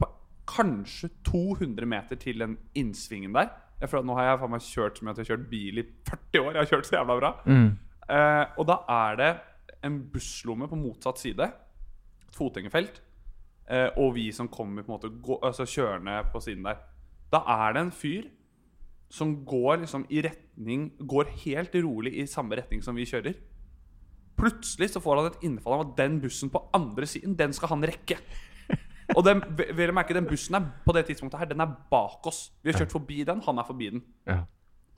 [0.00, 0.08] på
[0.56, 3.52] kanskje 200 meter til den innsvingen der.
[3.80, 5.80] Jeg føler at Nå har jeg faen meg kjørt som at jeg har kjørt bil
[5.82, 6.52] i 40 år.
[6.52, 7.32] Jeg har kjørt så jævla bra.
[7.44, 7.66] Mm.
[8.04, 9.32] Uh, og da er det
[9.84, 11.50] en busslomme på motsatt side.
[12.28, 13.02] Et fotgjengerfelt.
[13.70, 16.80] uh, og vi som kommer på en måte gå, altså kjørende på siden der.
[17.32, 18.24] Da er det en fyr
[19.14, 23.36] som går liksom i retning Går helt rolig i samme retning som vi kjører.
[24.38, 27.70] Plutselig så får han et innfall av at den bussen på andre siden, den skal
[27.70, 28.18] han rekke.
[29.14, 32.26] Og den, vil jeg merke, den bussen er på det tidspunktet her, den er bak
[32.26, 32.48] oss.
[32.62, 34.02] Vi har kjørt forbi den, han er forbi den.
[34.26, 34.40] Ja.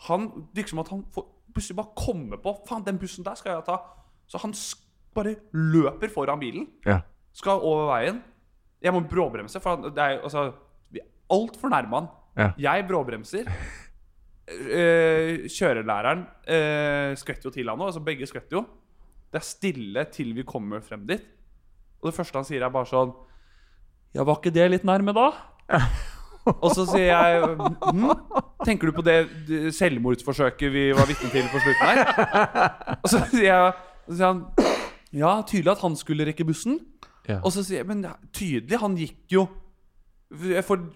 [0.06, 0.28] Han
[0.68, 3.80] som at han får, plutselig bare kommer på Faen, den bussen der skal jeg ta.
[4.30, 4.54] Så han
[5.16, 6.68] bare løper foran bilen.
[6.86, 7.00] Ja.
[7.36, 8.22] Skal over veien.
[8.82, 10.52] Jeg må bråbremse, for han, det er altså
[11.32, 12.08] altfor nærme han.
[12.36, 12.52] Ja.
[12.70, 13.50] Jeg bråbremser.
[14.46, 17.88] Eh, kjørelæreren uh, skvetter jo til han nå.
[17.88, 18.66] Altså begge skvetter jo.
[19.32, 21.24] Det er stille til vi kommer frem dit.
[21.98, 23.14] Og det første han sier, er bare sånn
[24.14, 25.30] Ja, var ikke det litt nærme, da?
[26.62, 28.04] Og så sier jeg hm,
[28.62, 29.16] Tenker du på det
[29.48, 33.00] det selvmordsforsøket vi var vitne til på slutten her?
[33.00, 33.72] Og så sier jeg
[34.06, 34.44] så sier han
[35.10, 36.78] Ja, tydelig at han skulle rekke bussen.
[37.26, 37.40] Ja.
[37.40, 39.48] Og så sier jeg Men tydelig, han gikk jo
[40.62, 40.86] For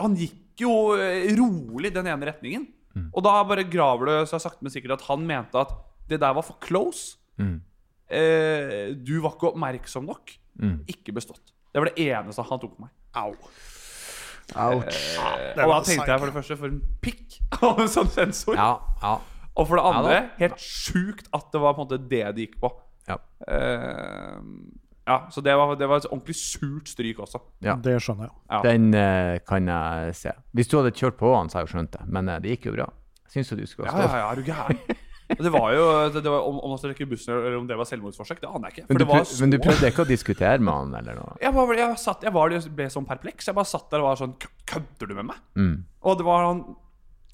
[0.00, 2.64] han gikk jo eh, rolig den ene retningen.
[3.12, 5.74] Og da bare graver det seg sakte, men sikkert at han mente at
[6.10, 7.16] det der var for close.
[7.40, 7.60] Mm.
[8.06, 10.36] Eh, du var ikke oppmerksom nok.
[10.62, 10.78] Mm.
[10.90, 11.52] Ikke bestått.
[11.72, 12.92] Det var det eneste han tok på meg.
[13.16, 13.32] Au.
[14.54, 15.00] Ouch.
[15.18, 18.56] Eh, og da tenkte jeg for det første for en pikk av en sånn sensor.
[18.58, 19.16] Ja, ja.
[19.56, 22.44] Og for det andre, Ja helt sjukt at det var på en måte det det
[22.44, 22.70] gikk på.
[23.08, 23.16] Ja.
[23.48, 24.40] Eh,
[25.06, 27.38] ja, så det var, det var et ordentlig surt stryk også.
[27.62, 27.76] Ja.
[27.78, 28.36] Det skjønner jeg.
[28.50, 28.60] Ja.
[28.66, 30.32] Den uh, kan jeg se.
[30.56, 32.06] Hvis du hadde kjørt på han, så hadde jeg skjønt det.
[32.10, 32.88] Men uh, det gikk jo bra.
[33.30, 34.18] Syns du du skulle Ja, ha ja, stått.
[34.18, 35.02] ja, er du gæren?
[35.26, 36.74] Det var jo det, det var, om, om
[37.10, 38.86] bussen eller om det var selvmordsforsøk, det aner jeg ikke.
[38.86, 41.18] For Men du, det var prøv, men du prøvde ikke å diskutere med han, eller
[41.18, 41.34] noe?
[41.42, 43.48] jeg, var, jeg, satt, jeg var, ble sånn perpleks.
[43.50, 44.36] Jeg bare satt der og var sånn
[44.70, 45.40] Kødder du med meg?
[45.58, 45.74] Mm.
[46.06, 46.62] Og det var han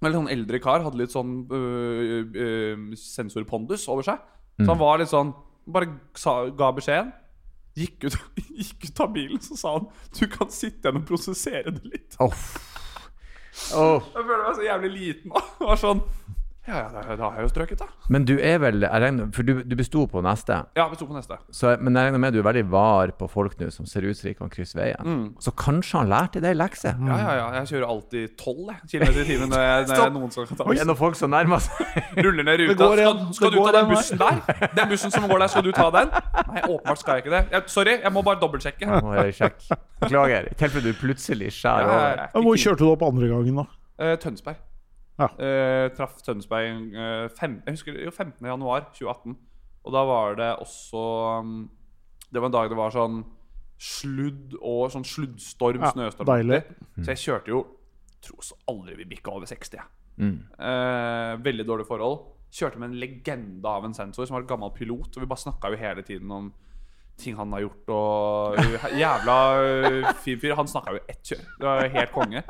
[0.00, 4.24] Eller sånn eldre kar, hadde litt sånn øh, øh, sensorpondus over seg.
[4.62, 5.34] Så han var litt sånn
[5.72, 7.12] Bare sa, ga beskjeden.
[7.78, 8.18] Gikk ut,
[8.60, 12.18] gikk ut av bilen, så sa han Du kan sitte igjen og prosessere det litt.
[12.20, 12.34] Oh.
[13.76, 14.04] Oh.
[14.12, 15.32] Jeg føler meg så jævlig liten.
[15.58, 16.02] Det var sånn
[16.62, 17.88] Ja, ja, da, da har jeg jo strøket, da.
[18.14, 20.60] Men du er vel jeg regner, For du, du besto på neste.
[20.78, 21.38] Ja, besto sto på neste.
[21.50, 24.14] Så, men jeg regner med du er veldig var på folk nå som ser ut
[24.14, 25.24] som de kan krysse veien.
[25.42, 26.92] Så kanskje han lærte deg lekse?
[26.94, 27.48] Ja, ja, ja.
[27.58, 30.84] Jeg kjører alltid 12 km i timen når, jeg, når jeg, noen skal ta Det
[30.84, 32.00] er noen folk som nærmer seg.
[32.22, 32.78] Ruller ned ruta.
[32.86, 34.42] går Skal, skal du ta den bussen der?
[34.78, 36.14] Den bussen som går der, skal du ta den?
[36.46, 37.44] Nei, åpenbart skal jeg ikke det.
[37.58, 38.92] Jeg, sorry, jeg må bare dobbeltsjekke.
[39.02, 39.80] Må jeg sjekke.
[40.06, 40.52] Beklager.
[40.54, 42.28] I tilfelle du plutselig skjærer Ja, over.
[42.30, 43.66] er Hvor kjørte du opp andre gangen, da?
[43.98, 44.62] Eh, Tønsberg.
[45.20, 45.28] Ja.
[45.36, 48.46] Eh, traff Tønsberg eh, fem, jeg husker, jo, 15.
[48.48, 49.36] januar 2018.
[49.82, 51.00] Og da var det også
[51.42, 51.54] um,
[52.30, 53.24] Det var en dag det var sånn
[53.82, 56.28] sludd og sånn sluddstorm, Ja, snøstorm.
[56.30, 56.60] deilig.
[57.02, 57.62] Så jeg kjørte jo
[58.22, 59.80] tror så aldri vi bikka over 60.
[59.80, 59.88] Ja.
[60.22, 60.36] Mm.
[60.54, 62.20] Eh, veldig dårlig forhold.
[62.52, 65.16] Kjørte med en legende av en sensor som var et gammel pilot.
[65.16, 66.52] Og vi bare snakka jo hele tiden om
[67.22, 68.58] ting han har gjort, og
[68.98, 70.54] Jævla øh, fin fyr.
[70.58, 71.44] Han snakka jo ett kjør.
[71.60, 72.42] Det var helt konge.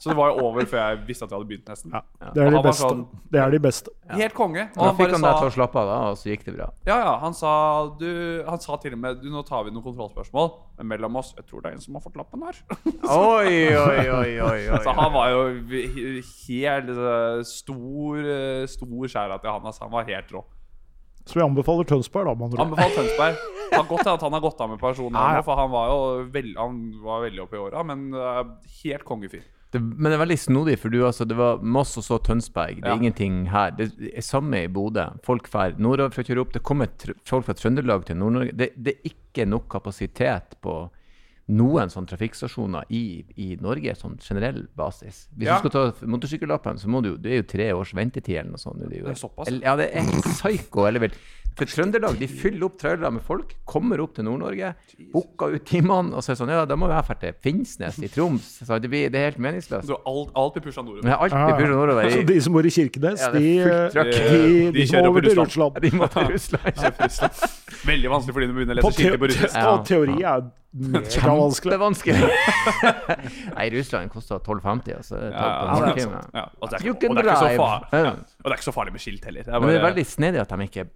[0.00, 1.94] Så det var jo over før jeg visste at vi hadde begynt, nesten.
[1.94, 2.02] Ja,
[2.34, 2.84] det er de beste.
[2.88, 3.94] sånn- Det er de beste.
[4.10, 4.66] Helt konge.
[4.76, 6.68] Og han fikk han deg til å slappe av, da, og så gikk det bra.
[6.88, 7.14] Ja, ja.
[7.22, 7.52] Han sa,
[8.00, 8.08] du,
[8.48, 11.46] han sa til og med du, Nå tar vi noen kontrollspørsmål, men mellom oss Jeg
[11.48, 12.58] tror det er en som har fått lappen her.
[13.20, 14.80] Oi, oi, oi, oi, oi.
[14.84, 15.42] Så han var jo
[16.48, 19.66] helt øh, stor øh, Stor skjæra til han.
[19.66, 19.84] Altså.
[19.86, 20.44] Han var helt rå.
[21.30, 22.34] Så vi anbefaler Tønsberg, da.
[22.40, 23.38] Man Anbefaler Tønsberg.
[23.70, 25.38] Det kan godt hende at han har gått av med pensjon, Ja, ja.
[25.38, 25.98] nå, for han var jo
[26.34, 27.84] veld, han var veldig oppe i åra.
[27.86, 28.40] Men uh,
[28.82, 29.44] helt kongefyr.
[29.70, 32.80] Det, men det er veldig snodig, for du, altså, det var Moss og så Tønsberg.
[32.80, 32.98] Det er Ja.
[32.98, 33.70] ingenting her.
[33.78, 35.04] Det er samme i Bodø.
[35.22, 36.50] Folk drar nordover for å kjøre opp.
[36.56, 38.56] Det kommer tr folk fra Trøndelag til Nord-Norge.
[38.58, 40.74] Det, det er ikke nok kapasitet på
[41.50, 43.02] noen sånne trafikkstasjoner i,
[43.42, 45.26] i Norge, sånn generell basis.
[45.36, 45.58] Hvis Ja.
[45.58, 48.54] du skal ta motorsykkellappen, så må du jo Det er jo tre års ventetid eller
[48.54, 48.80] noe sånt.
[48.88, 49.50] Det er, såpass?
[49.62, 50.86] Ja, det er helt psycho.
[50.86, 51.10] Eller.
[51.58, 54.70] For Trøndelag de fyller opp trailere med folk, kommer opp til Nord-Norge,
[55.12, 57.98] booker ut timene, og så er det sånn Ja, da må vi dra til Finnsnes
[58.00, 58.46] i Troms.
[58.64, 59.88] Så det, blir, det er helt meningsløst.
[59.90, 61.10] Så alt, alt blir pusha nordover.
[61.10, 62.10] Ja, alt blir pusha nordover.
[62.14, 64.12] Så de som bor i Kirkenes, Ja, de, fullt trøkk.
[64.14, 65.50] de, de, De kjører over til Russland.
[65.50, 65.82] Russland.
[65.82, 67.44] de må til Russland.
[67.90, 69.58] Veldig vanskelig for de å begynne å lese te på russisk.
[69.58, 69.66] Ja.
[69.74, 71.74] på teori er megavanskelig.
[71.74, 72.18] Kjempevanskelig.
[73.56, 74.96] Nei, Russland koster 12,50.
[74.96, 76.28] Altså, Ja, ja, det sant.
[76.34, 77.98] Ja, og, det er, og, det far, Ja.
[78.04, 78.12] ja.
[78.12, 79.42] og det er ikke så farlig med skilt heller.
[79.46, 80.86] Det er Men det er veldig snedig at de ikke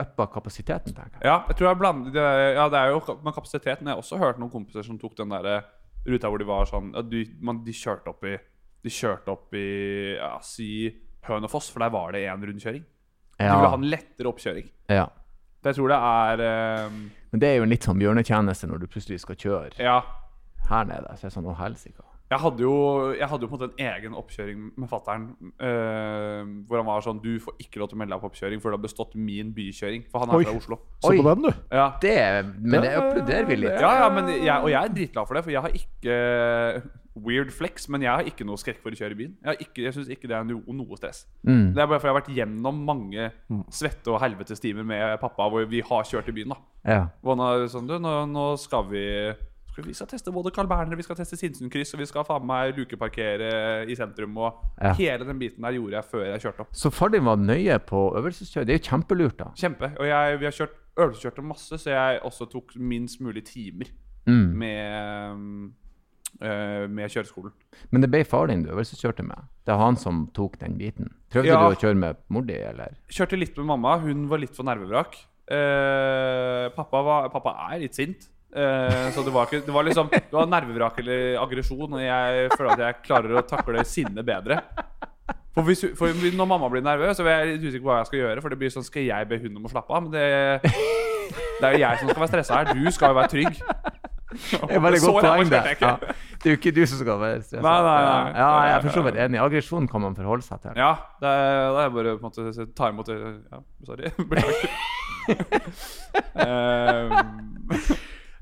[0.00, 1.26] uppa kapasiteten, tenker jeg.
[1.28, 2.24] Ja, jeg tror jeg bland, det,
[2.56, 3.86] Ja, det er jo men kapasiteten.
[3.86, 5.62] Jeg har også hørt noen kompiser som tok den der
[6.06, 8.38] ruta hvor de var sånn ja, de, man, de kjørte opp i
[8.80, 10.88] De kjørte opp i ja, si
[11.28, 12.84] Hønefoss, for der var det én rundkjøring.
[13.40, 14.68] De ville ha en lettere oppkjøring.
[14.88, 15.06] ja.
[15.60, 16.94] tror jeg tror det er eh,
[17.32, 20.00] Men det er jo en litt sånn bjørnetjeneste når du plutselig skal kjøre Ja.
[20.68, 21.06] her nede.
[21.16, 22.02] Så er det sånn, å helsike.
[22.30, 25.24] Jeg hadde, jo, jeg hadde jo på en måte en egen oppkjøring med fattern.
[26.68, 28.70] hvor han var sånn Du får ikke lov til å melde deg på oppkjøring før
[28.70, 30.04] du har bestått min bykjøring.
[30.12, 30.44] For han er Oi.
[30.44, 30.78] fra Oslo.
[31.02, 31.16] Se Oi.
[31.18, 31.52] på den, du.
[31.74, 31.88] Ja.
[32.00, 32.16] Det,
[32.62, 33.80] men det applauderer vi litt.
[33.80, 36.82] Ja, ja, men jeg, og jeg er dritglad for det, for jeg har ikke
[37.24, 39.36] Weird flex, men jeg har ikke noe skrekk for å kjøre i byen.
[39.42, 41.26] Jeg, har ikke, jeg syns ikke det er noe, noe stress.
[41.46, 41.74] Mm.
[41.74, 43.30] Det er bare fordi jeg har vært gjennom mange
[43.70, 46.48] svette- og helvetestimer med pappa hvor vi har kjørt i byen.
[46.54, 46.58] da
[46.94, 47.06] Ja.
[47.22, 49.04] Hvor han er sånn Du, nå, nå skal vi
[49.80, 52.74] vi skal teste både Carl Berner, vi skal teste Sinsenkryss, og vi skal faen meg
[52.76, 54.36] lukeparkere i sentrum.
[54.36, 54.52] Og
[54.82, 54.92] Ja.
[54.92, 56.74] hele den biten der gjorde jeg før jeg kjørte opp.
[56.74, 58.66] Så far din var nøye på øvelseskjøring.
[58.66, 59.44] Det er jo kjempelurt, da.
[59.56, 59.92] Kjempe.
[59.98, 63.86] Og jeg, vi har kjørt øvelseskjørte masse, så jeg også tok minst mulig timer
[64.26, 64.52] Mm.
[64.58, 65.72] med, um,
[66.40, 67.52] med kjøreskolen.
[67.92, 69.42] Men det ble far din du øvelseskjørte med.
[69.66, 71.10] Det er han som tok den biten.
[71.30, 71.58] Prøvde Ja.
[71.68, 72.94] du å kjøre med mor di, eller?
[73.12, 73.98] Kjørte litt med mamma.
[74.00, 75.18] Hun var litt for nervevrak.
[75.50, 78.28] Eh, pappa, var, pappa er litt sint.
[78.50, 82.48] Eh, så det var, ikke, det var liksom Det var nervevrak eller aggresjon, og jeg
[82.56, 84.62] føler at jeg klarer å takle sinnet bedre.
[85.54, 88.06] For, hvis, for Når mamma blir nervøs, så er jeg litt usikker på hva jeg
[88.10, 88.42] skal gjøre.
[88.42, 90.02] For det blir sånn, Skal jeg be hun om å slappe av?
[90.06, 90.26] Men det,
[91.60, 92.74] det er jo jeg som skal være stressa her.
[92.74, 93.62] Du skal jo være trygg.
[94.30, 95.62] Det er veldig godt poeng, det.
[95.80, 95.94] Ja.
[96.40, 97.62] Det er jo ikke du som skal være stressa.
[97.64, 98.28] Nei, nei, nei.
[98.38, 99.40] Ja, jeg er for så vidt enig.
[99.42, 100.78] Aggresjon kan man forholde seg til.
[100.78, 104.12] Ja, det er, det er bare på en måte ta imot det Ja, sorry.
[104.30, 104.70] Beklager.
[106.40, 107.12] um,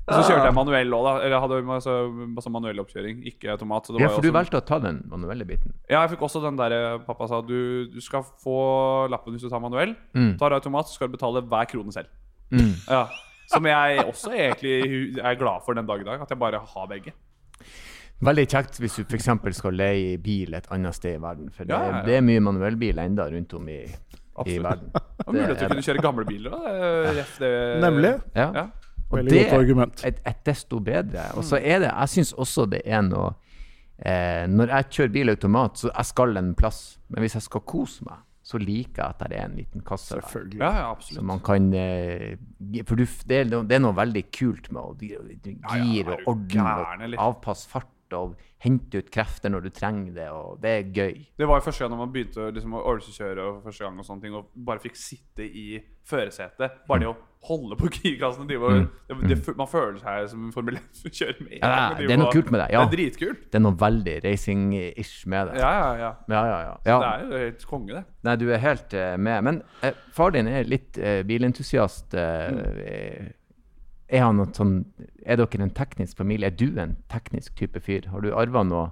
[0.09, 1.13] så kjørte jeg manuell òg, da.
[1.21, 1.95] Eller jeg hadde masse,
[2.37, 3.85] masse manuell oppkjøring, ikke automat.
[3.85, 5.75] Så det Ja, for du valgte å ta den manuelle biten.
[5.89, 7.59] Ja, jeg fikk også den der pappa sa du,
[7.91, 8.59] du skal få
[9.11, 9.93] lappen hvis du tar manuell.
[10.17, 10.37] Mm.
[10.41, 12.09] Tar automat, så skal du betale hver krone selv.
[12.53, 12.73] Mm.
[12.87, 13.03] Ja.
[13.49, 16.89] Som jeg også egentlig er glad for den dag i dag, at jeg bare har
[16.91, 17.13] begge.
[18.19, 19.29] Veldig kjekt hvis du f.eks.
[19.57, 21.49] skal leie bil et annet sted i verden.
[21.55, 22.03] For det, Ja, ja, ja.
[22.05, 23.79] det er mye manuellbil enda rundt om i,
[24.45, 24.91] i verden.
[25.25, 26.57] Og mulighet til å kunne kjøre gamle biler
[27.39, 28.13] Det, Nemlig.
[28.35, 28.49] Ja.
[28.59, 28.65] Ja.
[29.09, 30.03] Og Veldig det godt argument.
[30.05, 31.23] et, et desto bedre.
[31.39, 33.31] Og så er det Jeg syns også det er noe
[34.05, 36.99] eh, Når jeg kjører bil automat, så jeg skal en plass.
[37.09, 40.15] Men hvis jeg skal kose meg, så liker jeg at det er en liten kasse
[40.15, 40.23] der.
[40.25, 40.57] Selvfølgelig.
[40.63, 41.19] Ja, absolutt.
[41.19, 42.37] Så man kan eh,
[42.89, 46.09] For du, det, er, noe- det er noe veldig kult med å gire ja, gir
[46.15, 46.65] er og ordne
[47.13, 51.23] og avpasse fart og hente ut krefter når du trenger det, og det er gøy.
[51.39, 54.25] Det var jo første gang man begynte liksom, å øvelseskjøre og første gang og sånne
[54.25, 56.81] ting, og bare fikk sitte i førersetet.
[56.89, 57.15] Bare det å
[57.47, 58.57] holde på girkassen det,
[59.07, 61.55] det, Man føler seg som en Formel 1-kjører med.
[61.61, 62.83] Ja, gang, det er noe kult med det, ja.
[62.83, 63.45] Det er dritkult.
[63.47, 65.61] Det er noe veldig racing-ish med det.
[65.61, 66.11] Ja, ja, ja.
[66.27, 66.75] Ja, ja, ja.
[66.83, 68.03] Det er jo helt konge, det.
[68.27, 69.47] Nei, du er helt uh, med.
[69.47, 72.11] Men uh, far din er litt uh, bilentusiast.
[72.11, 73.35] Mm.
[74.09, 74.85] Er han sånn
[75.25, 76.47] Er dere en teknisk familie?
[76.49, 78.07] Er du en teknisk type fyr?
[78.09, 78.91] Har du arva noe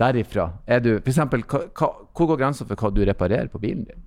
[0.00, 0.46] derifra?
[0.66, 3.84] Er du, for eksempel, hva, hva, hvor går grensa for hva du reparerer på bilen
[3.84, 4.06] din?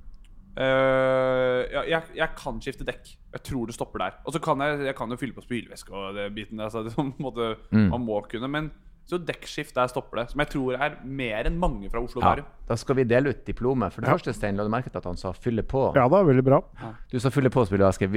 [0.53, 3.11] Uh, ja, jeg, jeg kan skifte dekk.
[3.33, 4.17] Jeg tror det stopper der.
[4.25, 6.69] Og så kan jeg, jeg kan jo fylle på spylevæske og det biten der.
[6.73, 7.89] Så det, en måte, Mm.
[7.89, 8.47] Man må kunne.
[8.49, 8.71] Men
[9.05, 10.29] Så dekkskift der stopper det.
[10.31, 12.45] Som jeg tror er mer enn mange fra Oslo og Ja, Bærum.
[12.69, 13.91] da skal vi dele ut diplomet.
[13.91, 15.91] For det første, Stein, la du merke til at han sa 'fylle på'?
[15.95, 16.61] Ja, det er veldig bra.
[17.11, 18.07] Du sa 'fylle på' spylevæske.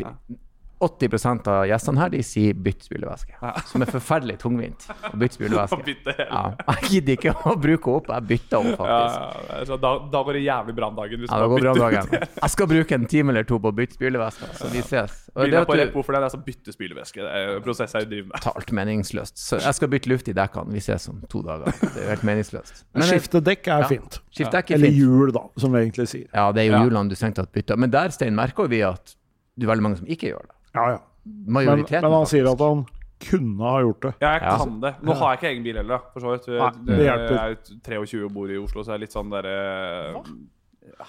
[0.81, 3.39] 80% av gjestene her de sier 'bytt spylevæske'.
[3.71, 5.79] Som er forferdelig tungvint å bytte spylevæske.
[5.87, 6.15] Bytte.
[6.19, 8.11] Ja, jeg gidder ikke å bruke opp.
[8.13, 9.47] Jeg bytter opp, faktisk.
[9.57, 11.21] ja, så da, da går det jævlig bra om dagen.
[11.25, 12.11] hvis Ja, da går bra om dagen.
[12.43, 15.17] Jeg skal bruke en time eller to på å bytte spylevæske, så vi ses.
[15.37, 17.21] Og det på repo for det, det er sånn bytte spylevæske.
[17.25, 18.41] Det er jo prosesser jeg driver med.
[18.45, 19.37] totalt meningsløst.
[19.41, 20.73] Så jeg skal bytte luft i dekkene.
[20.77, 21.73] Vi ses om to dager.
[21.81, 22.85] Det er helt meningsløst.
[22.95, 23.89] Men eh, skifte dekk er ja.
[23.97, 24.21] fint.
[24.31, 25.01] Skift dekk er Eller fint.
[25.01, 26.29] hjul, da, som vi egentlig sier.
[26.35, 26.85] Ja, det er jo Ja.
[26.85, 27.77] hjulene du strengt tatt bytter.
[27.81, 29.17] Men der, Stein, merker vi at
[29.57, 30.56] det er veldig mange som ikke gjør det.
[30.77, 30.99] Ja, ja.
[31.27, 32.85] Men, Majoriteten, men han sier at han
[33.27, 34.13] kunne ha gjort det.
[34.23, 34.57] Ja, jeg Ja.
[34.61, 34.93] kan det.
[35.03, 36.47] Nå har jeg ikke egen bil heller, for så vidt.
[36.53, 37.35] Nei, det hjelper.
[37.35, 40.23] Jeg er 23 og bor i Oslo, så jeg er litt sånn derre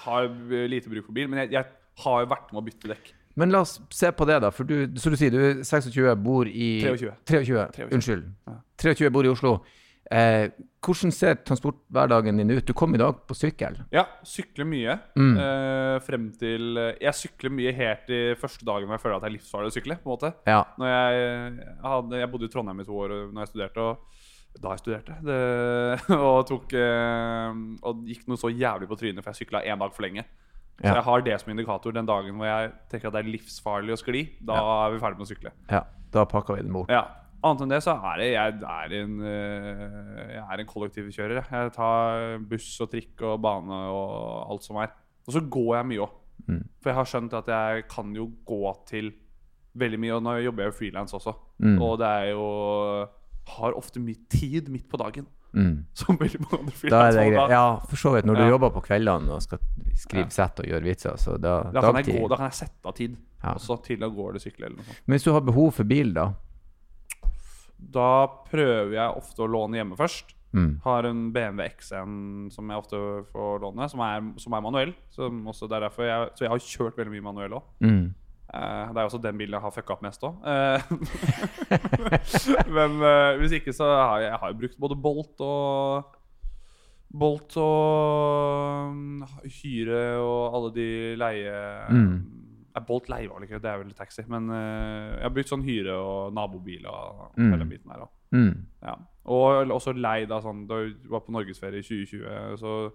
[0.08, 0.28] Har
[0.72, 1.28] lite bruk for bil.
[1.30, 1.66] Men jeg, jeg
[2.04, 3.12] har jo vært med å bytte dekk.
[3.38, 4.50] Men la oss se på det, da.
[4.50, 7.12] For du, så du sier, du er 26, bor i 23.
[7.30, 7.68] 23.
[7.78, 7.90] 23.
[7.94, 8.24] Unnskyld.
[8.50, 8.56] Ja.
[8.82, 9.52] 23 bor i Oslo.
[10.12, 10.50] Eh,
[10.88, 12.66] hvordan ser transporthverdagen din ut?
[12.66, 13.76] Du kom i dag på sykkel.
[13.92, 14.94] Ja, sykler mye.
[15.20, 15.34] Mm.
[15.44, 19.32] Eh, frem til Jeg sykler mye helt i første dagen hvor jeg føler at det
[19.32, 19.98] er livsfarlig å sykle.
[20.00, 20.62] på en måte Ja.
[20.80, 21.20] Når jeg,
[21.58, 23.78] jeg, hadde, jeg bodde i Trondheim i to år når jeg studerte.
[23.90, 25.18] Og da jeg studerte.
[25.28, 25.40] Det,
[26.32, 29.92] og, tok, eh, og gikk noe så jævlig på trynet for jeg sykla én dag
[29.94, 30.24] for lenge.
[30.78, 30.94] Så Ja.
[31.02, 33.98] jeg har det som indikator den dagen hvor jeg tenker at det er livsfarlig å
[34.00, 34.24] skli.
[34.46, 34.56] Da
[34.88, 35.52] er vi ferdig med å sykle.
[35.70, 35.84] ja.
[36.08, 36.88] Da pakker vi den bort.
[36.90, 37.02] Ja.
[37.46, 41.44] Annet enn det så er det jeg er en, eh, jeg er en kollektivkjører.
[41.52, 41.72] jeg.
[41.76, 44.90] Tar buss og trikk og bane og alt som er.
[45.28, 46.16] Og så går jeg mye òg.
[46.48, 46.64] Mm.
[46.82, 49.12] For jeg har skjønt at jeg kan jo gå til
[49.78, 50.16] veldig mye.
[50.18, 51.36] Og nå jobber jeg jo frilans også.
[51.62, 51.82] Mm.
[51.82, 53.08] Og det er jo
[53.48, 55.26] Har ofte mye tid midt på dagen.
[55.54, 55.86] Mm.
[55.94, 57.50] Som veldig mange andre er greit.
[57.54, 58.26] Ja, for så vidt.
[58.26, 58.50] Når du Ja.
[58.50, 59.60] jobber på kveldene og skal
[59.96, 60.30] skrive Ja.
[60.30, 63.16] sett og gjøre vitser, så da Da kan, gå, da kan jeg sette av tid.
[63.44, 63.54] Ja.
[63.54, 65.02] Også til å gå eller sykle eller noe sånt.
[65.08, 66.34] Men hvis du har behov for bil, da?
[67.78, 70.34] Da prøver jeg ofte å låne hjemme først.
[70.56, 70.80] Mm.
[70.84, 72.14] Har en BMW X1
[72.56, 73.02] som jeg ofte
[73.34, 74.94] får låne, som er, som er manuell.
[75.14, 77.68] Som jeg, så jeg har kjørt veldig mye manuell òg.
[77.84, 78.08] Mm.
[78.48, 80.40] Uh, det er også den bilen jeg har fucka opp mest òg.
[82.78, 86.16] men uh, hvis ikke, så har jeg, jeg har brukt både Bolt og
[87.08, 89.24] Bolt og um,
[89.60, 91.62] Hyre og alle de leie...
[91.92, 92.18] Mm.
[92.78, 94.24] Eh, Bolt leier vel ikke, det er vel taxi.
[94.30, 97.52] Men eh, jeg har brukt sånn Hyre og nabobil og Mm.
[97.54, 98.14] hele biten her òg.
[98.32, 98.54] Mm.
[98.84, 98.96] Ja.
[99.26, 102.92] Og også leid av sånn Da vi var på norgesferie i 2020, så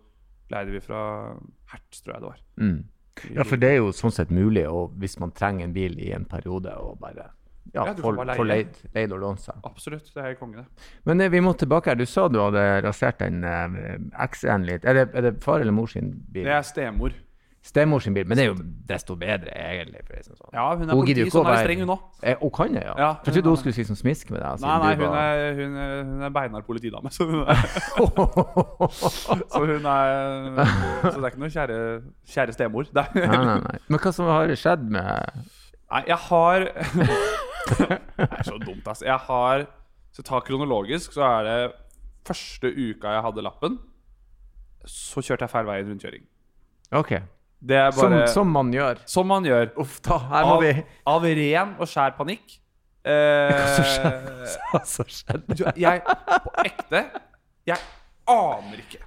[0.53, 1.03] leide vi fra
[1.73, 2.41] Hertz, tror jeg det var.
[2.61, 2.85] Mm.
[3.37, 6.13] Ja, for det er jo sånn sett mulig, og hvis man trenger en bil i
[6.17, 7.31] en periode, og bare
[7.75, 9.55] ja, Ja, få leid, leid og lånt seg.
[9.65, 10.09] Absolutt.
[10.13, 10.67] Det er konge, det.
[11.07, 11.95] Men eh, vi må tilbake her.
[11.97, 14.85] Du sa du hadde rasert den eh, X1 litt.
[14.85, 16.45] Er det, er det far eller mor sin bil?
[16.45, 17.13] Det er stemor.
[17.63, 18.57] Stemor sin bil, men det er jo
[18.89, 20.01] desto bedre, egentlig.
[20.11, 20.49] Er sånn.
[20.51, 22.01] Ja, hun er Hun politi, sånn så hun er streng, hun òg.
[22.41, 22.95] Hun kan det, ja?
[22.99, 24.65] Ja, jeg trodde hun hun skulle si som smisk med deg.
[24.65, 27.13] Nei, nei, hun er, hun er, hun er beinhard politidame.
[27.15, 27.61] Så hun er,
[29.53, 31.77] så hun er Så det er ikke noe kjære,
[32.35, 32.89] kjære stemor.
[32.99, 33.77] Nei, nei, nei.
[33.87, 35.39] Men hva som har skjedd med
[35.93, 36.65] Nei, jeg har
[37.79, 39.05] Det er så dumt, altså.
[39.07, 39.67] Jeg har
[40.17, 41.61] Så ta kronologisk, så er det
[42.27, 43.79] første uka jeg hadde lappen,
[44.87, 46.27] så kjørte jeg feil vei i en rundkjøring.
[46.99, 47.15] OK.
[47.63, 49.03] Det er Som, bare som man gjør.
[49.07, 49.71] Som man gjør.
[49.79, 50.73] Uff da, her må Av, vi
[51.15, 52.59] av ren og skjær panikk.
[53.03, 53.51] Eh,
[54.71, 55.57] Hva som skjedde?
[55.75, 57.01] jeg På ekte
[57.67, 57.81] Jeg
[58.31, 59.01] aner ikke.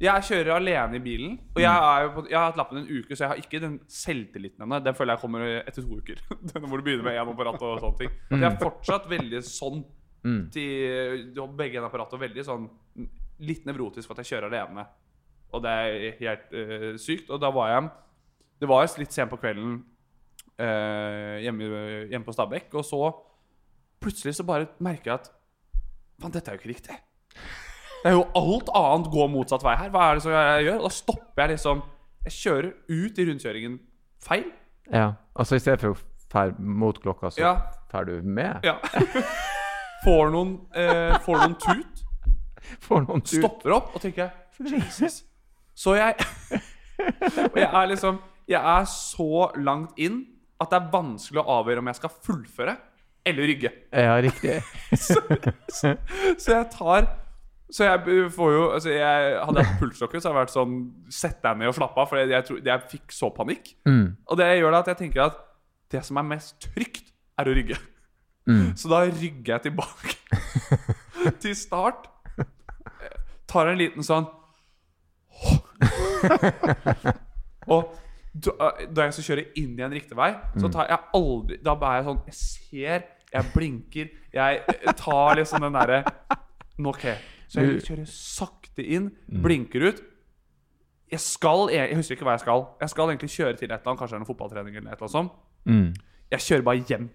[0.00, 1.32] Jeg kjører alene i bilen.
[1.56, 3.74] Og jeg, jo på, jeg har hatt lappen en uke, så jeg har ikke den
[3.90, 4.78] selvtilliten ennå.
[4.86, 6.22] Den føler jeg kommer etter to uker.
[6.52, 8.14] Den hvor du begynner med én apparat og sånne ting.
[8.30, 9.82] Så jeg er fortsatt veldig sånn
[10.20, 10.50] Mm.
[10.52, 12.66] til begge en apparat og veldig sånn
[13.40, 14.82] litt nevrotisk for at jeg kjører alene.
[15.52, 17.30] Og det er helt uh, sykt.
[17.30, 17.88] Og da var jeg
[18.60, 19.78] Det var litt sent på kvelden
[20.60, 21.68] uh, hjemme,
[22.10, 23.10] hjemme på Stabekk, og så
[24.00, 25.30] plutselig så bare merker jeg at
[26.20, 26.96] Faen, dette er jo ikke riktig.
[28.02, 29.88] Det er jo alt annet går motsatt vei her.
[29.92, 30.78] Hva er det som jeg gjør?
[30.80, 31.82] Og da stopper jeg liksom
[32.26, 33.78] Jeg kjører ut i rundkjøringen
[34.20, 34.44] feil.
[34.92, 37.54] Ja, altså i stedet for å fære mot klokka, så Ja.
[37.90, 38.60] fær du med?
[38.64, 38.76] Ja.
[40.04, 42.04] Får noen, eh, får noen tut.
[42.80, 43.40] Får noen tut.
[43.42, 45.24] Stopper opp og tenker Jesus.
[45.74, 50.24] Så jeg Og jeg er liksom Jeg er så langt inn
[50.60, 52.76] at det er vanskelig å avgjøre om jeg skal fullføre
[53.24, 53.70] eller rygge.
[53.92, 54.62] Ja, riktig.
[56.40, 57.08] Så jeg tar
[57.70, 60.74] Så jeg får jo altså jeg, Hadde jeg hatt pulsklokke, så hadde jeg vært sånn
[61.12, 63.74] Sett deg ned og slapp av, for jeg, jeg, jeg fikk så panikk.
[63.88, 64.16] Mm.
[64.26, 65.38] Og det gjør det at jeg tenker at
[65.90, 67.08] det som er mest trygt,
[67.40, 67.76] er å rygge.
[68.46, 68.76] Mm.
[68.78, 70.14] Så da rygger jeg tilbake
[71.42, 72.06] til start.
[73.50, 74.28] Tar en liten sånn
[77.74, 77.96] Og
[78.30, 81.74] da da jeg skal kjøre inn i en riktig vei, så tar jeg aldri Da
[81.74, 86.04] er jeg sånn Jeg ser, jeg blinker, jeg tar liksom den derre
[86.80, 87.06] Nok ok.
[87.50, 89.10] Så jeg kjører sakte inn,
[89.42, 89.98] blinker ut.
[91.10, 92.62] Jeg skal jeg, Jeg husker ikke hva jeg skal.
[92.80, 94.94] Jeg skal egentlig kjøre til et eller annet, kanskje det er noen fotballtrening eller et
[94.94, 95.32] eller annet sånt.
[95.66, 95.88] Mm.
[96.30, 97.08] Jeg kjører bare hjem.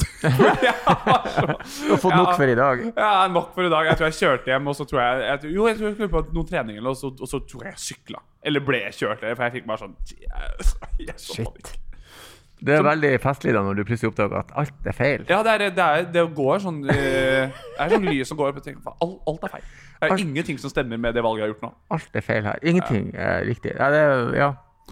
[0.20, 2.36] Du har fått nok Ja.
[2.36, 2.82] for i dag.
[2.96, 3.86] Ja, nok for i dag.
[3.90, 6.12] Jeg tror jeg kjørte hjem, og så tror jeg, jeg Jo, jeg tror jeg skulle
[6.14, 8.22] på noen treninger, og så, og så tror jeg jeg sykla.
[8.44, 11.72] Eller ble kjørt, for jeg fikk bare sånn yes, yes, Shit.
[12.60, 15.22] Det er veldig festlig da når du plutselig oppdager at alt er feil.
[15.30, 18.50] Ja, det, er, det, er, det går sånn eh, Det er sånn lys som går
[18.52, 19.64] opp alt, alt er feil.
[20.00, 21.70] Det er Alt- ingenting som stemmer med det valget jeg har gjort nå.
[21.96, 22.60] Alt er feil her.
[22.60, 23.72] Ingenting er riktig.
[23.78, 24.02] Ja, det
[24.36, 24.50] ja.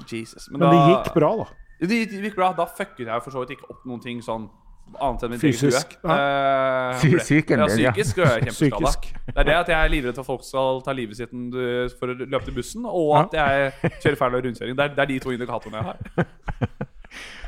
[0.09, 0.49] Jesus.
[0.53, 1.47] Men det gikk bra, da.
[1.83, 2.53] Det, det gikk bra.
[2.57, 4.49] Da fucket jeg for så vidt ikke opp noen ting sånn
[4.97, 6.19] annet enn mitt Fysisk, eget hue.
[6.19, 7.95] Eh, psyken ja, din, ja.
[7.95, 8.93] psykisk er jeg kjempeskada.
[9.29, 11.89] Det er det at jeg er livredd for at folk skal ta livet sitt eh,
[12.01, 14.79] for å løpe til bussen, og at jeg kjører feil og rundkjøring.
[14.79, 16.89] Det er, det er de to indikatorene jeg har.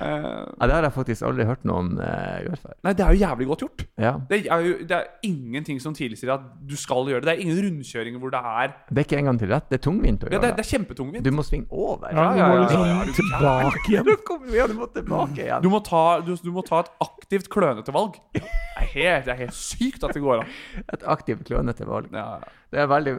[0.01, 2.75] Eh, ja, det har jeg faktisk aldri hørt noen uh, gjøre før.
[2.87, 3.85] nei, det er jo jævlig godt gjort.
[4.01, 4.13] Ja.
[4.31, 7.29] Det er jo det er ingenting som tilsier at du skal gjøre det.
[7.29, 9.69] Det er ingen rundkjøringer hvor det er Det er ikke engang til rett.
[9.71, 10.65] Det er tungvint å Ja, gjøre det, Er, det.
[10.67, 11.25] er kjempetungvint.
[11.27, 12.09] Du må svinge over.
[12.11, 14.09] Ja, ja, du ja, må ja, liksom ja, tilbake igjen.
[14.11, 15.63] Du kommer- ja, du må tilbake igjen.
[15.63, 18.17] Du må, ta, du, du må ta et aktivt klønete valg.
[18.35, 18.43] Det
[18.81, 20.51] er helt, det er helt sykt at det går an.
[20.97, 22.09] Et aktivt klønete valg.
[22.17, 22.39] Ja,
[22.73, 23.13] Det er veldig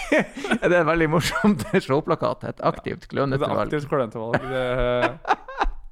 [0.66, 2.44] Det er veldig morsomt showplakat.
[2.50, 3.66] Et aktivt det klønete er valg.
[3.68, 4.40] aktivt klønete valg.
[4.50, 5.36] Det,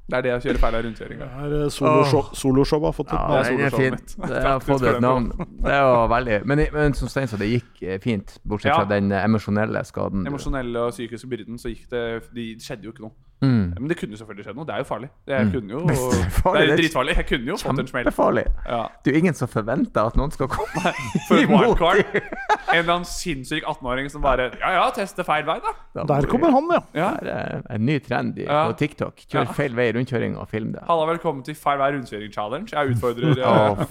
[0.05, 1.27] det er det å kjører feil av rundkjøringa.
[1.41, 4.03] Er eh, soloshow soloshow har fått et Ja, det er navn.
[4.21, 5.31] Det er har fått et navn.
[5.65, 8.37] Det var veldig Men, men som Stein sa, det gikk eh, fint.
[8.45, 8.83] Bortsett Ja.
[8.83, 10.27] fra den eh, emosjonelle skaden.
[10.29, 12.05] Emosjonelle og psykiske byrden, så gikk det
[12.37, 13.17] Det skjedde jo ikke noe.
[13.45, 13.75] Mm.
[13.79, 14.67] Men det kunne selvfølgelig skjedd noe.
[14.69, 15.09] Det er jo farlig.
[15.29, 17.17] Jeg kunne jo Det er farlig, Det er dritfarlig.
[17.21, 18.05] Jeg kunne jo fått en smell.
[18.09, 18.45] Kjempefarlig.
[18.69, 18.81] Ja.
[19.05, 20.93] Det er jo ingen som forventer at noen skal komme
[21.29, 22.03] For et imot wildcard.
[22.15, 26.05] En eller annen sinnssyk 18-åring som bare Ja ja, teste feil vei, da.
[26.11, 26.81] Der kommer han, ja.
[26.99, 27.11] Ja.
[27.23, 28.65] Det er en ny trend på Ja.
[28.73, 29.27] TikTok.
[29.29, 29.53] Kjør Ja.
[29.61, 30.83] feil vei i rundkjøring og film det.
[30.89, 32.73] Halla, velkommen til feil vei rundkjøring-challenge.
[32.75, 33.85] Jeg utfordrer eh, Åh,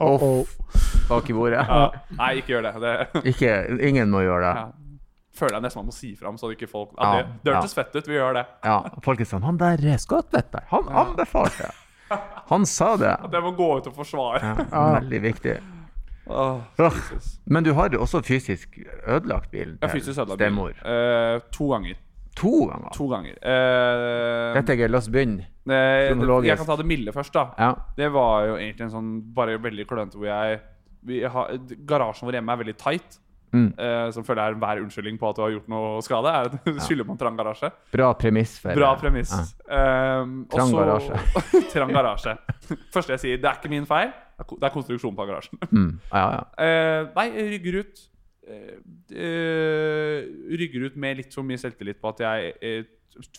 [0.00, 0.46] Oh, oh,
[1.08, 1.58] bak i bordet.
[1.66, 1.88] ja.
[2.14, 2.74] Nei, ikke gjør det.
[2.84, 3.54] det Ikke,
[3.88, 4.66] ingen må gjøre det.
[5.38, 5.46] Ja.
[5.46, 7.74] Føler jeg nesten man må si fram, så ikke folk Ja, ja, Det det hørtes
[7.78, 8.46] fett ut, vi gjør det.
[8.64, 9.96] Ja, folk er sånn Han der eh,
[10.32, 11.70] vet du, han anbefalte.
[12.48, 13.14] Han sa det.
[13.28, 14.40] At jeg må gå ut og forsvare.
[14.72, 15.58] Ja, veldig viktig.
[16.28, 16.60] Åh,
[17.46, 20.46] Men du har jo også fysisk ødelagt bilen til fysisk ødelagt bil.
[20.46, 20.72] stemor.
[20.84, 21.94] Eh, to ganger.
[22.38, 22.90] To ganger.
[22.94, 23.38] To ganger.
[23.42, 24.88] Eh, Dette er gøy.
[24.92, 25.46] La oss begynne.
[25.68, 26.48] eh, kronologisk.
[26.52, 27.46] jeg kan ta det milde først, da.
[27.58, 27.70] Ja.
[27.96, 30.60] Det var jo egentlig en sånn bare veldig klønete hvor jeg
[31.08, 31.50] vi har,
[31.86, 33.18] Garasjen vår hjemme er veldig tight.
[33.52, 33.68] Mm.
[33.78, 36.32] Eh, som føler er enhver unnskyldning på at du har gjort noe skade.
[36.34, 37.70] Er at du skylder på en trang garasje.
[37.94, 39.32] Bra premiss for Bra premiss.
[39.68, 40.20] Ja.
[40.22, 41.62] Um, Trang også, garasje.
[41.72, 42.36] trang garasje.
[42.94, 44.12] Første jeg sier, det er ikke min feil.
[44.38, 45.58] Det er ko- konstruksjonen på garasjen.
[45.70, 45.90] Mm.
[46.12, 46.44] Ja, ja.
[46.60, 48.04] Uh, nei, rygger ut.
[48.48, 50.22] Eh,
[50.56, 52.86] rygger ut med litt for mye selvtillit på at jeg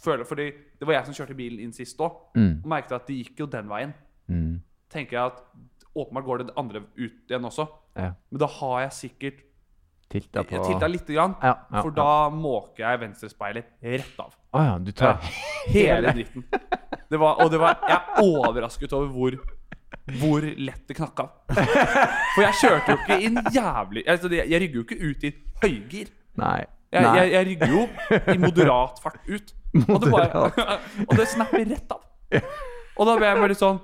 [0.04, 0.46] føler Fordi
[0.80, 2.18] det var jeg som kjørte bilen inn sist òg.
[2.38, 2.60] Mm.
[2.64, 3.94] Og merket at det gikk jo den veien.
[4.30, 4.60] Mm.
[4.92, 5.44] Tenker jeg at
[5.98, 7.66] åpenbart går det andre ut igjen også.
[7.98, 8.12] ja.
[8.30, 9.40] Men da har jeg sikkert
[10.10, 11.36] Tilta på tilta lite grann.
[11.42, 14.34] Ja, ja, For da måker jeg venstrespeilet rett av.
[14.58, 15.20] Å ja, du tar
[15.76, 16.46] Hele dritten.
[17.10, 19.40] Det var, og det var, jeg er overrasket over hvor
[20.20, 21.30] hvor lett det knakk av.
[21.54, 25.32] For jeg kjørte jo ikke inn jævlig altså, Jeg, jeg rygger jo ikke ut i
[25.64, 26.12] høygir.
[26.42, 26.60] Nei.
[26.90, 27.14] Jeg, Nei.
[27.20, 27.84] jeg, jeg rygger jo
[28.34, 29.54] i moderat fart ut.
[29.86, 30.46] Og det, bare,
[31.08, 32.02] og det snapper rett av.
[32.98, 33.82] Og da ble jeg bare sånn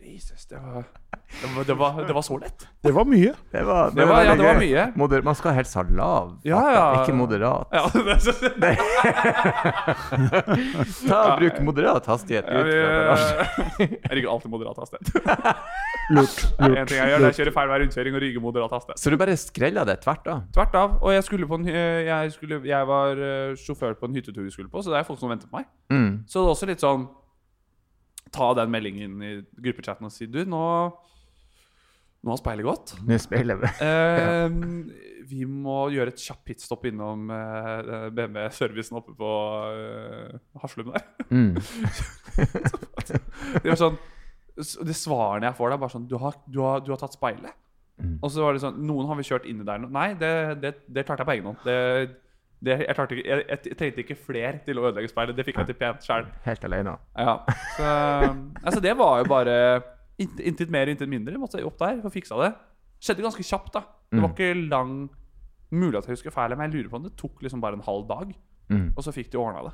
[0.00, 0.84] Jesus, det var
[1.30, 2.64] det var, det var, det var så lett.
[2.82, 3.30] Det var mye.
[3.52, 4.86] Det var, Det var- ja, det var mye.
[4.98, 6.86] Moder man skal helst ha lav Ja, ja.
[7.04, 7.68] ikke moderat.
[7.72, 8.16] Ja, det,
[8.64, 8.72] det,
[11.08, 13.38] Ta og Bruk moderat hastighet ut fra garasjen.
[14.04, 15.06] jeg rygger alltid moderat hastighet.
[16.16, 16.40] Lurt.
[16.58, 17.38] En ting jeg gjør, det er å lurt.
[17.38, 19.02] kjøre feil hver rundkjøring og rygge moderat hastighet.
[19.04, 20.42] Så du bare skrella det tvert av?
[20.56, 20.96] Tvert av.
[21.04, 24.50] Og jeg, skulle på en, jeg, skulle, jeg var eh, sjåfør på en hyttetur vi
[24.54, 25.70] skulle på, så det er folk som venter på meg.
[25.94, 26.10] Mm.
[26.26, 27.08] Så det er også litt sånn
[28.30, 30.60] Ta den meldingen i gruppechatten og si Du, nå
[32.20, 32.92] Nå har speilet gått.
[33.08, 33.70] Nå speiler vi.
[33.80, 34.46] Eh,
[35.30, 39.30] vi må gjøre et kjapt pitstop innom eh, BMW-servicen oppe på
[39.70, 41.06] eh, Haslum der.
[41.30, 41.54] Mm.
[43.60, 43.96] Det, var sånn,
[44.56, 47.16] De svarene jeg får, det er bare sånn Du har, du har, du har tatt
[47.16, 47.56] speilet.
[48.00, 48.16] Mm.
[48.20, 49.90] Og så var det sånn Noen har vi kjørt inni der nå.
[49.94, 51.62] Nei, det, det, det klarte jeg på egen hånd.
[51.64, 51.78] Det,
[52.60, 55.38] det, jeg, klarte jeg, jeg trengte ikke flere til å ødelegge speilet.
[55.38, 56.28] Det fikk jeg til pent sjøl.
[56.44, 56.98] Helt alene.
[57.16, 57.38] Ja.
[57.78, 57.88] Så,
[58.64, 59.56] altså, det var jo bare
[60.20, 61.38] Intet mer, intet mindre.
[61.40, 62.50] Måtte opp der og fiksa det.
[63.00, 63.80] Skjedde ganske kjapt, da.
[64.12, 64.34] Det var Mm.
[64.36, 64.94] ikke lang
[65.72, 67.84] Mulig at jeg husker feil, men jeg lurer på om det tok liksom bare en
[67.86, 68.32] halv dag.
[68.70, 68.88] Mm.
[68.96, 69.72] Og så fikk de ordna det.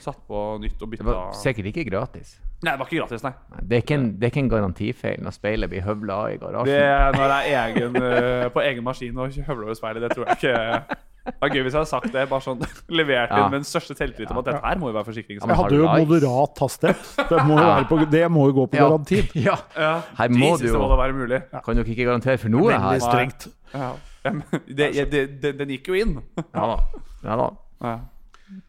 [0.00, 2.38] Satt på nytt og Det var sikkert ikke gratis.
[2.62, 3.32] Nei, det var ikke gratis, nei.
[3.52, 6.38] Nei, Det er ikke en, det er ikke en garantifeil når speilet blir høvla i
[6.40, 6.72] garasjen.
[6.72, 10.24] Det, når det er egen, eh, på egen maskin og høvler over speilet, det tror
[10.24, 12.22] jeg ikke Det var gøy hvis jeg hadde sagt det.
[12.28, 12.60] Bare sånn
[12.98, 13.48] Levert Ja.
[13.48, 15.86] med den største selvtillit om at dette her må jo være Ja, Jeg hadde jo
[15.88, 17.04] moderat hastighet.
[17.30, 18.88] Det må jo, være på, det må jo gå på Ja.
[18.88, 19.20] garanti.
[19.48, 19.56] Ja.
[19.76, 21.42] Ja, Her må du jo- må da være mulig.
[21.64, 23.04] Kan dere ikke garantere for noe Veldig her?
[23.06, 23.48] strengt.
[23.74, 23.92] Ja.
[24.24, 24.30] Ja,
[24.68, 26.14] Det, det, det, den gikk jo inn.
[26.54, 26.76] Ja da.
[27.24, 27.48] Ja da.
[27.84, 27.94] Ja.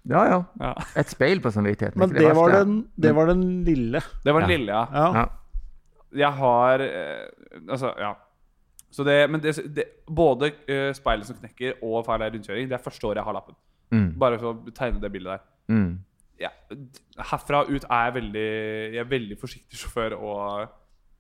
[0.10, 0.40] Ja ja.
[0.60, 0.74] Ja.
[0.96, 2.00] Et speil på samvittigheten.
[2.00, 4.00] Men det var, den, det var den lille.
[4.24, 4.58] Det var den Ja.
[4.58, 4.86] lille, ja.
[4.94, 5.08] Ja.
[5.20, 5.26] Ja.
[6.16, 7.26] Jeg har eh,
[7.70, 8.14] Altså, ja.
[8.96, 12.84] Så det, men det, det, både uh, speilet som knekker og feil rundkjøring, det er
[12.86, 13.58] første året jeg har lappen.
[13.92, 14.08] Mm.
[14.22, 15.44] Bare for å tegne det bildet der.
[15.76, 15.92] Mm.
[16.40, 16.50] Ja,
[17.32, 18.42] herfra ut er jeg veldig
[18.94, 20.74] Jeg er veldig forsiktig sjåfør og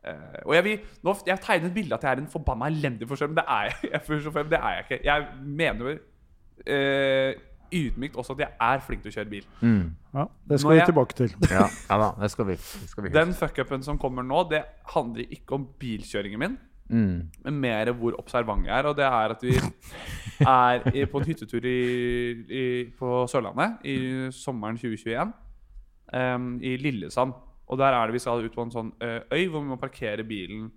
[0.05, 3.07] Uh, Og jeg vil nå, Jeg tegner et bilde at jeg er en forbanna elendig
[3.09, 4.99] sjåfør, men det er jeg, jeg er sjåfør, men det er jeg ikke.
[5.07, 5.23] Jeg
[5.61, 5.93] mener jo
[6.75, 7.39] eh,
[7.73, 9.47] ydmykt også at jeg er flink til å kjøre bil.
[9.61, 9.87] Mm.
[10.13, 11.33] Ja, det skal Når vi jeg- tilbake til.
[11.49, 12.11] Ja, ja da.
[12.21, 13.09] Det skal vi, det skal vi.
[13.17, 14.61] Den fuckupen som kommer nå, det
[14.93, 16.57] handler ikke om bilkjøringen min.
[16.85, 17.31] Mm.
[17.43, 18.85] men mer hvor observant jeg er.
[18.85, 19.55] Og det er at vi
[20.45, 21.79] er på en hyttetur i,
[22.45, 22.63] i,
[22.99, 23.97] på Sørlandet i
[24.31, 25.33] sommeren 2021.
[26.13, 27.33] Um, I Lillesand.
[27.67, 30.23] Og der er det vi skal ut på en sånn øy hvor vi må parkere
[30.23, 30.67] bilen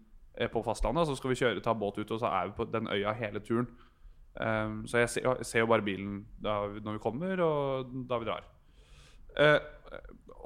[0.53, 1.03] på fastlandet.
[1.03, 3.13] Og så skal vi kjøre, ta båt ut, og så er vi på den øya
[3.19, 3.69] hele turen.
[4.39, 8.29] Um, så jeg ser, ser jo bare bilen da, når vi kommer, og da vi
[8.29, 8.47] drar.
[9.35, 9.59] Uh,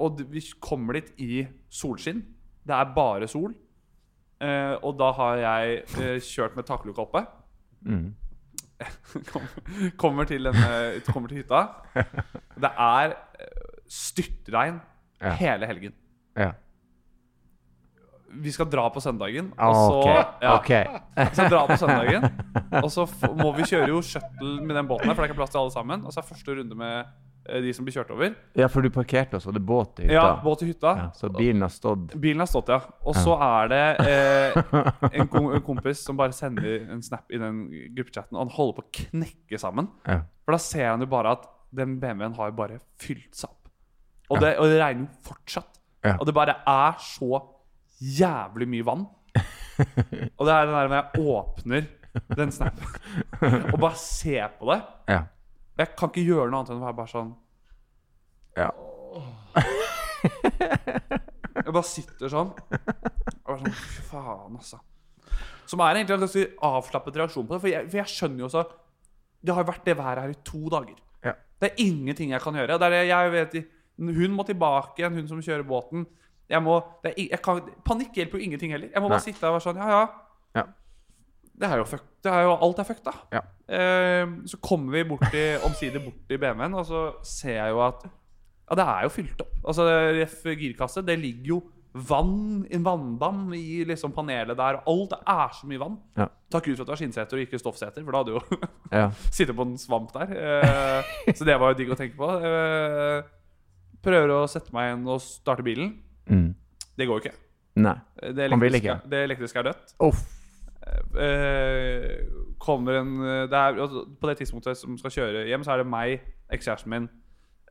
[0.02, 2.22] og vi kommer dit i solskinn.
[2.66, 3.52] Det er bare sol.
[4.42, 7.24] Eh, og da har jeg eh, kjørt med takluka oppe.
[7.86, 8.10] Mm.
[10.02, 10.70] Kommer, til denne,
[11.06, 11.60] kommer til hytta.
[12.58, 14.80] Det er eh, styrtregn
[15.22, 15.36] Ja.
[15.38, 15.92] hele helgen.
[16.34, 16.50] Ja.
[18.42, 20.22] Vi skal dra på søndagen, og så okay.
[20.42, 20.84] ja, okay.
[21.16, 22.24] vi skal dra på søndagen
[22.84, 23.04] Og så
[23.36, 25.60] må vi kjøre jo shuttle med den båten her, for det er ikke plass til
[25.60, 26.06] alle sammen.
[26.06, 27.12] Og så er første runde med eh,
[27.42, 28.34] de som blir kjørt over.
[28.58, 29.52] Ja, for du parkerte også.
[29.54, 30.14] Det er båt i hytta.
[30.14, 30.92] Ja, båt til hytta.
[30.98, 32.78] Ja, så bilen har stått Bilen har stått, ja.
[33.08, 34.58] Og så er det eh,
[35.10, 37.64] en, kom en kompis som bare sender en snap i den
[37.96, 39.90] gruppechatten, og han holder på å knekke sammen.
[40.06, 40.20] Ja.
[40.46, 43.72] For da ser han jo bare at den BMW-en har jo bare fylt seg opp.
[44.32, 45.80] Og det, og det regner fortsatt.
[46.02, 46.16] Ja.
[46.18, 47.42] Og det bare er så
[48.02, 49.04] jævlig mye vann.
[50.38, 51.86] Og det er den der når jeg åpner
[52.36, 52.84] den snappen
[53.72, 55.22] og bare ser på det Ja.
[55.82, 57.32] Jeg kan ikke gjøre noe annet enn å være bare sånn
[58.58, 58.70] ja.
[61.62, 62.50] Jeg bare sitter sånn.
[62.52, 64.78] Og bare sånn Fy faen, altså.
[65.68, 67.60] Som er egentlig en ganske avslappet reaksjon på det.
[67.62, 68.62] For jeg, for jeg skjønner jo også
[69.42, 70.98] Det har vært det været her i to dager.
[71.24, 71.34] Ja.
[71.62, 72.78] Det er ingenting jeg kan gjøre.
[72.80, 73.52] Det er det jeg vet
[74.02, 76.00] Hun må tilbake igjen, hun som kjører båten.
[76.50, 76.74] Jeg må,
[77.06, 78.88] er, jeg kan, panikk hjelper jo ingenting heller.
[78.92, 79.24] Jeg må bare Nei.
[79.24, 80.04] sitte der og være sånn Ja, ja.
[80.60, 80.64] Ja.
[81.62, 82.04] Det er jo fuck.
[82.24, 83.14] Det er jo, alt er fucked, da.
[83.32, 83.42] Ja.
[83.72, 87.80] Eh, så kommer vi bort i, omsider bort i BMW-en, og så ser jeg jo
[87.86, 88.04] at
[88.70, 89.54] Ja, det er jo fylt opp.
[89.68, 91.62] Altså, ref girkasse, det ligger jo
[92.08, 95.10] vann, en vanndam i liksom panelet der, alt.
[95.12, 95.98] Det er så mye vann.
[96.16, 96.26] Ja.
[96.52, 98.40] Takk Gud for at det var skinnseter og ikke stoffseter, for da hadde jo
[99.02, 99.10] ja.
[99.28, 100.32] sittet på en svamp der.
[100.32, 102.30] Eh, så det var jo digg å tenke på.
[102.48, 103.28] Eh,
[104.02, 105.92] prøver å sette meg igjen og starte bilen.
[106.32, 106.48] Mm.
[106.96, 107.36] Det går jo ikke.
[107.82, 107.96] Nei.
[108.36, 108.98] Det Han vil ikke.
[109.12, 109.92] det elektriske er dødt.
[110.08, 110.24] Uff.
[111.16, 112.24] Eh,
[112.62, 113.12] kommer en
[113.50, 116.92] det er, altså, På det tidspunktet som skal kjøre hjem, så er det meg, ekskjæresten
[116.92, 117.08] min,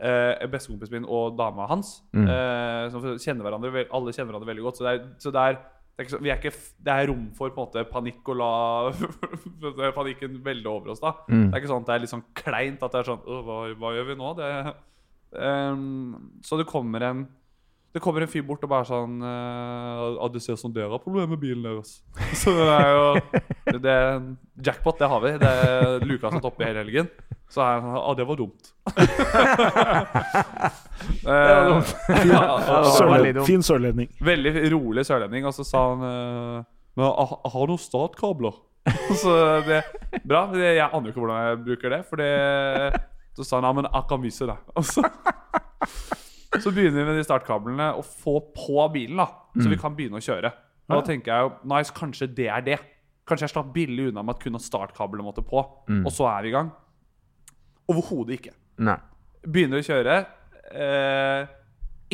[0.02, 2.02] eh, bestekompisen min og dama hans.
[2.14, 2.28] Mm.
[2.28, 4.80] eh, som kjenner hverandre, alle kjenner hverandre veldig godt.
[4.80, 5.60] Så det er, så det er,
[5.92, 6.54] det er, ikke, er, ikke,
[6.86, 11.04] det er rom for måte panikk og la panikken velde over oss.
[11.04, 11.50] da Mm.
[11.50, 13.60] Det er ikke sånn at det er litt sånn kleint at det er sånn hva,
[13.78, 14.32] hva gjør vi nå?
[14.40, 14.50] Det,
[15.36, 17.28] um, så det kommer en
[17.94, 21.00] det kommer en fyr bort og bare sånn uh, 'Det ser ut som dere har
[21.04, 22.02] problemer med bilen deres.'
[22.40, 23.98] Så det er jo det,
[24.64, 25.32] Jackpot, det har vi.
[25.42, 27.10] Det er Luka har satt oppe i hele helgen.
[27.52, 28.66] Så er jeg sånn 'Ja, det var dumt'.
[31.22, 31.82] Eh,
[32.98, 34.10] Sørlend- fin sørlending.
[34.22, 35.46] Veldig rolig sørlending.
[35.50, 36.64] Og så sa han uh,
[36.96, 38.54] Men jeg har noen startkabler.
[39.22, 39.34] så
[39.66, 39.82] det
[40.26, 40.48] Bra.
[40.54, 42.02] det- Jeg aner jo ikke hvordan jeg bruker det.
[42.10, 43.02] For det
[43.38, 44.58] Så sa han ja, men jeg kan vise deg.
[44.76, 45.02] Og så,
[46.60, 49.30] så begynner vi med de startkablene å få på bilen, da
[49.60, 50.52] så vi kan begynne å kjøre.
[50.90, 52.78] Og da tenker jeg jo nice, kanskje det er det.
[53.28, 55.64] Kanskje jeg slapp billig unna med at kun startkablene måtte på.
[56.02, 56.72] Og så er vi i gang.
[57.92, 58.98] Overhodet ikke Nei.
[59.44, 60.18] begynner å kjøre.
[60.72, 61.52] Eh,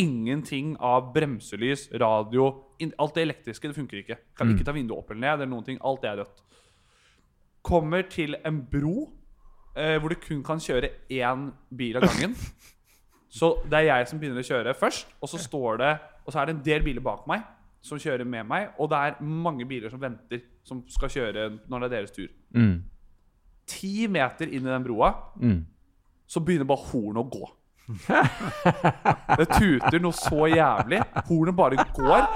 [0.02, 4.16] ingenting av bremselys, radio Alt det elektriske det funker ikke.
[4.38, 5.34] Kan ikke ta vinduet opp eller ned.
[5.34, 6.44] eller noen ting, Alt det er dødt.
[7.66, 9.08] Kommer til en bro
[9.76, 12.36] eh, hvor du kun kan kjøre én bil av gangen.
[13.30, 15.94] Så det er jeg som begynner å kjøre først, og så står det
[16.26, 17.44] Og så er det en del biler bak meg
[17.82, 21.80] som kjører med meg, og det er mange biler som venter, som skal kjøre når
[21.80, 22.28] det er deres tur.
[22.56, 22.82] Mm.
[23.68, 25.62] Ti meter inn i den broa Mm.
[26.28, 27.48] så begynner bare hornet å gå.
[29.38, 31.00] Det tuter noe så jævlig.
[31.30, 32.28] Hornet bare går.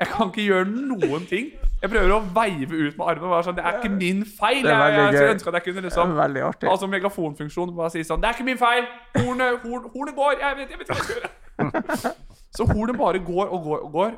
[0.00, 1.50] Jeg kan ikke gjøre noen ting.
[1.82, 3.30] Jeg prøver å veive ut med armen.
[3.30, 4.62] Bare sånn, det er ikke min feil.
[4.64, 6.70] Det er Jeg, jeg, ønska at jeg kunne liksom Veldig artig.
[6.72, 7.74] Altså megafonfunksjon.
[7.76, 8.88] Bare si sånn Det er ikke min feil!
[9.18, 10.38] Hornet, horn, hornet går!
[10.40, 12.14] Jeg vet, jeg vet hva jeg skal gjøre.
[12.56, 14.16] Så hornet bare går og går og går.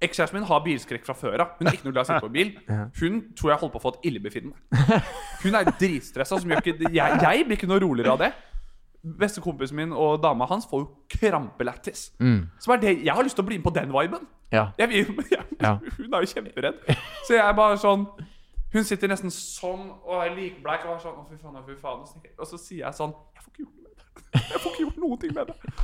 [0.00, 1.48] Ekskjæresten min har bilskrekk fra før av.
[1.58, 2.54] Hun er ikke noe glad i å sitte på bil.
[3.02, 5.02] Hun tror jeg holder på å få et illebefinnende.
[5.42, 6.38] Hun er dritstressa.
[6.56, 8.30] Ikke, jeg, jeg blir ikke noe roligere av det.
[9.20, 12.10] Bestekompisen min og dama hans får jo krampelættis.
[12.60, 14.24] Som er det Jeg har lyst til å bli med på den viben.
[14.52, 14.68] Ja.
[14.78, 15.76] Jeg vil, jeg, Ja.
[15.96, 16.80] Hun er jo kjemperedd.
[17.26, 18.06] Så jeg er bare sånn
[18.72, 21.76] Hun sitter nesten sånn og er likbleik og er sånn Å, fy faen, å, fy
[21.78, 22.02] faen.
[22.02, 24.42] Og så, og så sier jeg sånn Jeg får ikke gjort noe med det.
[24.52, 25.74] Jeg får ikke gjort noen ting med det.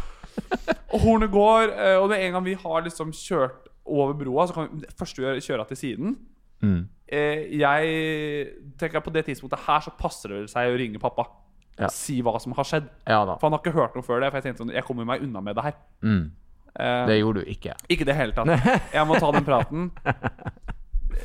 [0.95, 4.55] Og hornet går, eh, og med en gang vi har liksom kjørt over broa, så
[4.55, 6.17] kan vi gjør, kjøre til siden.
[6.63, 6.89] Mm.
[7.07, 8.49] Eh, jeg
[8.81, 11.27] tenker På det tidspunktet her så passer det seg å ringe pappa.
[11.77, 11.91] Ja.
[11.93, 12.89] Si hva som har skjedd.
[13.05, 13.21] Ja.
[13.37, 14.31] For han har ikke hørt noe før det.
[14.33, 15.77] For jeg tenkte sånn, jeg kommer meg unna med det her.
[16.03, 16.31] Mm.
[16.79, 17.75] Eh, Det gjorde du ikke.
[17.89, 18.51] ikke i det hele tatt.
[18.93, 19.91] Jeg må ta den praten.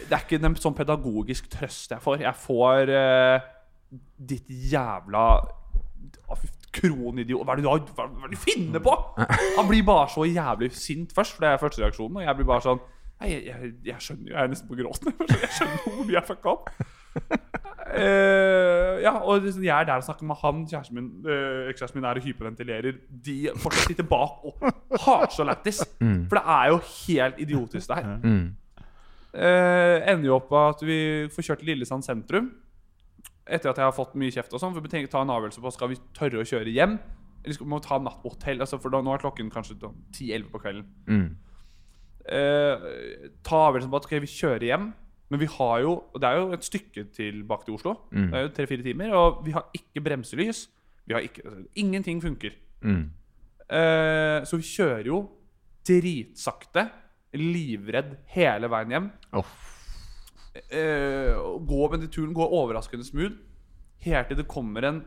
[0.07, 2.21] Det er ikke en sånn pedagogisk trøst jeg får.
[2.23, 3.49] Jeg får uh,
[4.31, 5.25] ditt jævla
[6.71, 7.43] Kronidiot.
[7.43, 8.93] Hva er det du, har- hva er det du finner på?!
[9.57, 12.21] Han blir bare så jævlig sint først, for det er første reaksjonen.
[12.21, 12.79] Og jeg blir bare sånn
[13.29, 15.13] jeg, jeg, jeg skjønner jo, jeg er nesten på gråten.
[15.43, 16.71] Jeg skjønner hvor mye jeg fucka opp.
[17.91, 20.63] Uh, ja, og liksom, jeg er der og snakker med han.
[20.69, 22.99] Kjæresten min, uh, Ekskjæresten min er og hyperventilerer.
[23.25, 25.83] De fortsatt sitter bak og har så lættis.
[25.99, 28.17] For det er jo helt idiotisk, det her.
[28.23, 28.49] Mm.
[29.31, 30.99] Uh, ender jo opp med at vi
[31.35, 32.51] får kjørt til Lillesand sentrum.
[33.47, 34.75] Etter at jeg har fått mye kjeft og sånn.
[34.75, 36.97] For vi tenker ta en avgjørelse på Skal vi tørre å kjøre hjem.
[37.41, 38.61] Eller skal vi må ta en natt på hotell.
[38.63, 40.85] Altså, for da, nå er klokken kanskje 10-11 på kvelden.
[41.09, 41.29] Mm.
[42.31, 44.91] Eh, ta avgjørelsen på at okay, vi kjører hjem.
[45.31, 47.95] Men vi har jo og Det er jo et stykke tilbake til Oslo.
[48.11, 48.31] Mm.
[48.31, 49.13] Det er jo tre-fire timer.
[49.15, 50.69] Og vi har ikke bremselys.
[51.05, 52.57] Vi har ikke, altså, ingenting funker.
[52.81, 53.11] Mm.
[53.71, 55.21] Eh, så vi kjører jo
[55.87, 56.89] dritsakte.
[57.33, 59.07] Livredd hele veien hjem.
[59.39, 59.47] Oh.
[60.51, 61.31] Eh,
[61.63, 63.39] gå, men turen går overraskende smooth.
[64.03, 65.03] Helt til det kommer en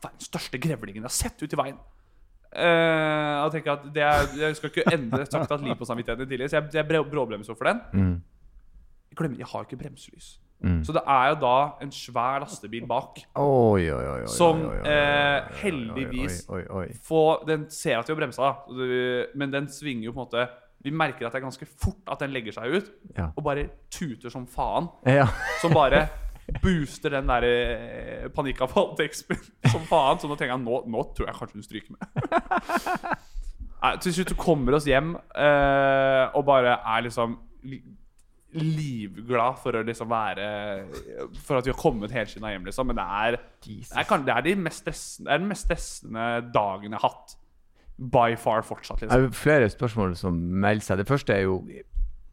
[0.00, 1.80] den største grevlingen jeg har sett ut i veien.
[2.50, 6.26] Eh, jeg tenker at det er, Jeg skal ikke endre sagt at liv på samvittigheten
[6.28, 7.80] tidligere, så jeg, jeg bråbremser for den.
[7.92, 8.22] Mm.
[9.10, 10.38] Jeg glemmer, jeg har ikke bremselys.
[10.62, 10.82] Mm.
[10.84, 13.22] Så det er jo da en svær lastebil bak.
[13.40, 16.42] Oi, oi, oi, oi, Som, eh, heldigvis-
[17.46, 18.50] den ser at vi har bremsa,
[19.34, 20.48] men den svinger jo på en måte
[20.82, 22.86] Vi merker at det er ganske fort at den legger seg ut,
[23.18, 23.26] Ja.
[23.36, 24.88] og bare tuter som faen.
[25.06, 25.26] Ja.
[25.60, 26.08] Som bare
[26.62, 29.38] booster den der eh, panikkavfallteksten
[29.70, 30.20] som faen.
[30.20, 33.16] Så nå tenker jeg nå, nå tror jeg kanskje hun stryker med.
[33.80, 37.38] Nei, til slutt så kommer oss hjem eh, og bare er liksom
[37.70, 37.80] li-
[38.60, 40.48] livglad for å liksom være
[41.46, 42.90] For at vi har kommet helskinna hjem, liksom.
[42.90, 46.26] Men det er, det er, det er, de mest stressende, det er den mest stressende
[46.54, 47.36] dagen jeg har hatt.
[48.00, 49.12] By far fortsatt, liksom.
[49.12, 51.02] har flere spørsmål som melder seg.
[51.02, 51.58] Det første er jo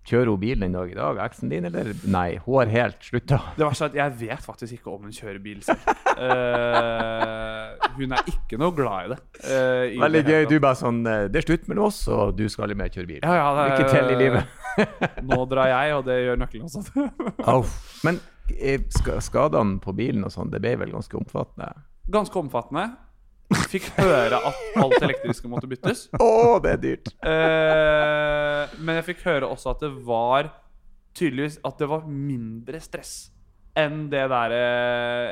[0.07, 1.89] Kjører hun bilen den dag i dag, eksen din, eller?
[2.07, 3.41] Nei, hun har helt slutta.
[3.57, 5.83] Det verste er at jeg vet faktisk ikke om hun kjører bil selv.
[6.15, 9.17] uh, hun er ikke noe glad i det.
[9.43, 10.45] Uh, Veldig gøy.
[10.47, 13.09] Du bare sånn eh, Det er slutt mellom oss, og du skal aldri mer kjøre
[13.09, 13.19] bil.
[13.19, 14.55] Ja, ja, det Lykke til i livet.
[15.33, 17.07] Nå drar jeg, og det gjør nøkkelen også.
[17.51, 17.75] oh,
[18.07, 18.21] Men
[19.27, 21.73] skadene på bilen og sånn, det ble vel ganske omfattende?
[22.15, 22.87] Ganske omfattende.
[23.71, 26.07] Fikk høre at alt elektriske måtte byttes.
[26.19, 27.11] Å, det er dyrt!
[27.23, 30.49] Eh, men jeg fikk høre også at det var
[31.17, 33.13] tydeligvis at det var mindre stress
[33.77, 34.59] enn det derre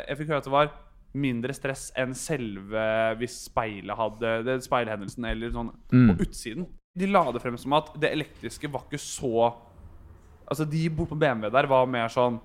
[0.07, 0.71] Jeg fikk høre at det var
[1.15, 2.81] mindre stress enn selve
[3.19, 6.09] hvis speilet hadde det speilhendelsen eller sånn Mm.
[6.11, 6.65] på utsiden.
[6.95, 9.53] De la det frem som at det elektriske var ikke så
[10.45, 12.35] Altså, de borte på BMW der var mer sånn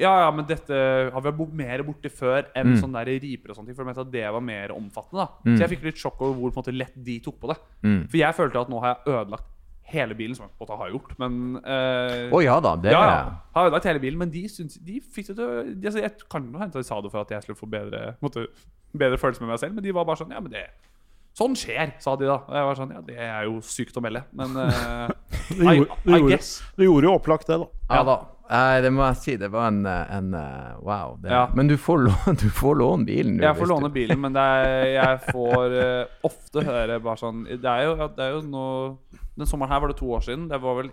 [0.00, 0.72] ja, ja, men dette
[1.12, 2.80] har vi vært mer borti før enn Mm.
[2.82, 3.76] sånne der riper og sånne ting.
[3.76, 5.20] For jeg mente at det var mer omfattende.
[5.26, 5.56] da Mm.
[5.56, 7.58] Så jeg fikk litt sjokk over hvor måte, lett de tok på det.
[7.84, 8.02] Mm.
[8.10, 9.44] For jeg følte at nå har jeg ødelagt
[9.90, 11.12] hele bilen, som jeg på en måte har gjort.
[11.18, 13.22] Men eh, Å ja da, det ja, ja,
[13.56, 16.46] har ødelagt hele bilen, men de, syns, de fikk det til de, altså, Jeg kan
[16.52, 18.46] jo hende de sa det for at jeg skulle få bedre, måtte,
[18.96, 20.68] bedre følelse med meg selv, men de var bare sånn Ja, men det
[21.38, 22.40] Sånn skjer, sa de da.
[22.42, 25.10] Og jeg var sånn Ja, det er jo sykt å melde, men uh,
[25.50, 26.48] Det I, det I gjorde, guess.
[26.76, 27.68] det gjorde jo opplagt, det, da.
[27.96, 28.16] Ja da.
[28.50, 29.34] Eh, det må jeg si.
[29.38, 31.16] Det var en, en eh, Wow.
[31.22, 31.44] Det, Ja.
[31.54, 32.08] Men du får,
[32.42, 33.36] du får låne bilen.
[33.38, 37.44] du, Jeg får låne bilen, men det er, jeg får uh, ofte høre bare sånn
[37.46, 38.64] Det er jo, det er jo nå
[39.38, 40.48] Den sommeren her var det to år siden.
[40.50, 40.90] Det var vel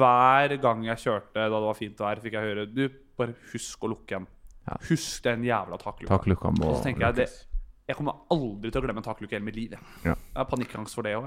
[0.00, 2.82] Hver gang jeg kjørte da det var fint vær, fikk jeg høre Du,
[3.20, 4.26] bare husk å lukke den.
[4.66, 4.80] Ja.
[4.90, 6.10] Husk den jævla takklukka.
[6.16, 7.46] Takklukka må lukkes.
[7.90, 9.72] Jeg kommer aldri til å glemme en takluke i hele mitt liv.
[9.74, 10.14] Jeg, Ja.
[10.14, 11.26] jeg har panikkangst for det òg.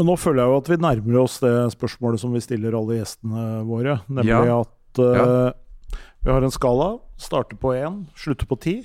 [0.00, 3.64] Nå føler jeg jo at vi nærmer oss det spørsmålet som vi stiller alle gjestene
[3.68, 3.98] våre.
[4.08, 4.60] Nemlig Ja.
[4.62, 5.52] at eh,
[6.24, 6.98] vi har en skala.
[7.18, 8.76] Starter på én, slutter på ti.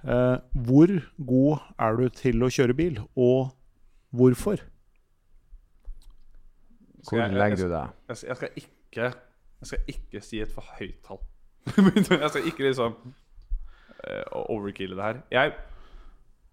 [0.00, 0.88] Uh, hvor
[1.20, 3.50] god er du til å kjøre bil, og
[4.16, 4.62] hvorfor?
[7.04, 7.90] Hvor legger du deg?
[8.08, 9.02] Jeg skal, jeg ikke
[9.60, 11.20] Jeg skal ikke si et for høyt tall.
[11.76, 12.96] jeg skal ikke liksom
[14.06, 15.20] uh, overkille det her.
[15.30, 15.52] Jeg,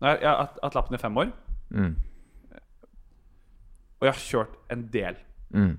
[0.02, 1.32] nei, jeg har hatt- lappen i fem år,
[1.70, 1.95] Mm.
[4.00, 5.16] og jeg har kjørt en del.
[5.50, 5.78] Mm.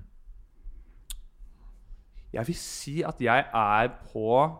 [2.33, 4.55] Jeg vil si at jeg er på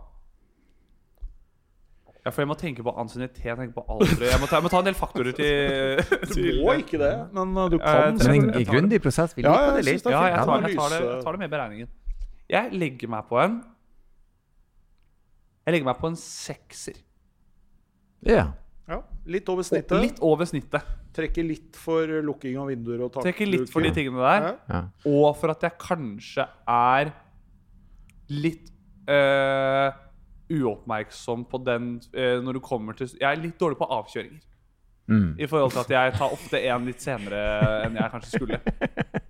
[2.26, 4.64] Ja, for jeg må tenke på ansiennitet, jeg tenker på alder Jeg må ta, jeg
[4.66, 6.02] må ta en del faktorer til,
[6.36, 8.18] Du må ikke det, men uh, du Eh, kan.
[8.20, 9.38] Men en, grundig prosess.
[9.38, 10.10] Vi Ja, liker jeg det litt.
[10.12, 11.90] Ja, jeg tar, jeg, tar det, jeg tar det med i beregningen.
[12.50, 13.62] Jeg legger meg på en
[15.70, 16.96] Jeg legger meg på en sekser.
[18.26, 18.48] Ja.
[18.90, 20.00] Ja, litt over snittet.
[20.02, 20.86] Litt over snittet.
[21.14, 24.48] Trekker litt for lukking av vinduer og Trekker litt for de tingene der.
[24.48, 24.54] Ja.
[24.74, 24.80] ja.
[25.12, 27.12] Og for at jeg kanskje er
[28.34, 28.72] litt
[29.14, 29.92] øh,
[30.58, 34.42] uoppmerksom på den øh, når du kommer til Jeg er litt dårlig på avkjøringer.
[35.10, 35.30] Mm.
[35.42, 37.40] I forhold til at jeg tar ofte en litt senere
[37.86, 38.60] enn jeg kanskje skulle.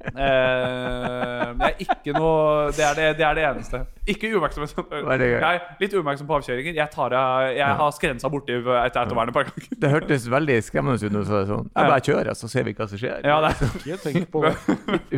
[0.09, 3.81] Eh, det er ikke noe Det er det, det, er det eneste.
[4.09, 4.91] Ikke uoppmerksomhet.
[5.21, 6.75] Jeg er litt uoppmerksom på avkjøringer.
[6.75, 9.69] Jeg, tar, jeg, jeg har skrensa borti et autovern et par ganger.
[9.83, 11.71] Det hørtes veldig skremmende ut når du sa det sånn.
[11.71, 13.27] Jeg bare kjører, så ser vi hva som skjer.
[13.29, 14.53] Ja, det er, Ikke tenk på det.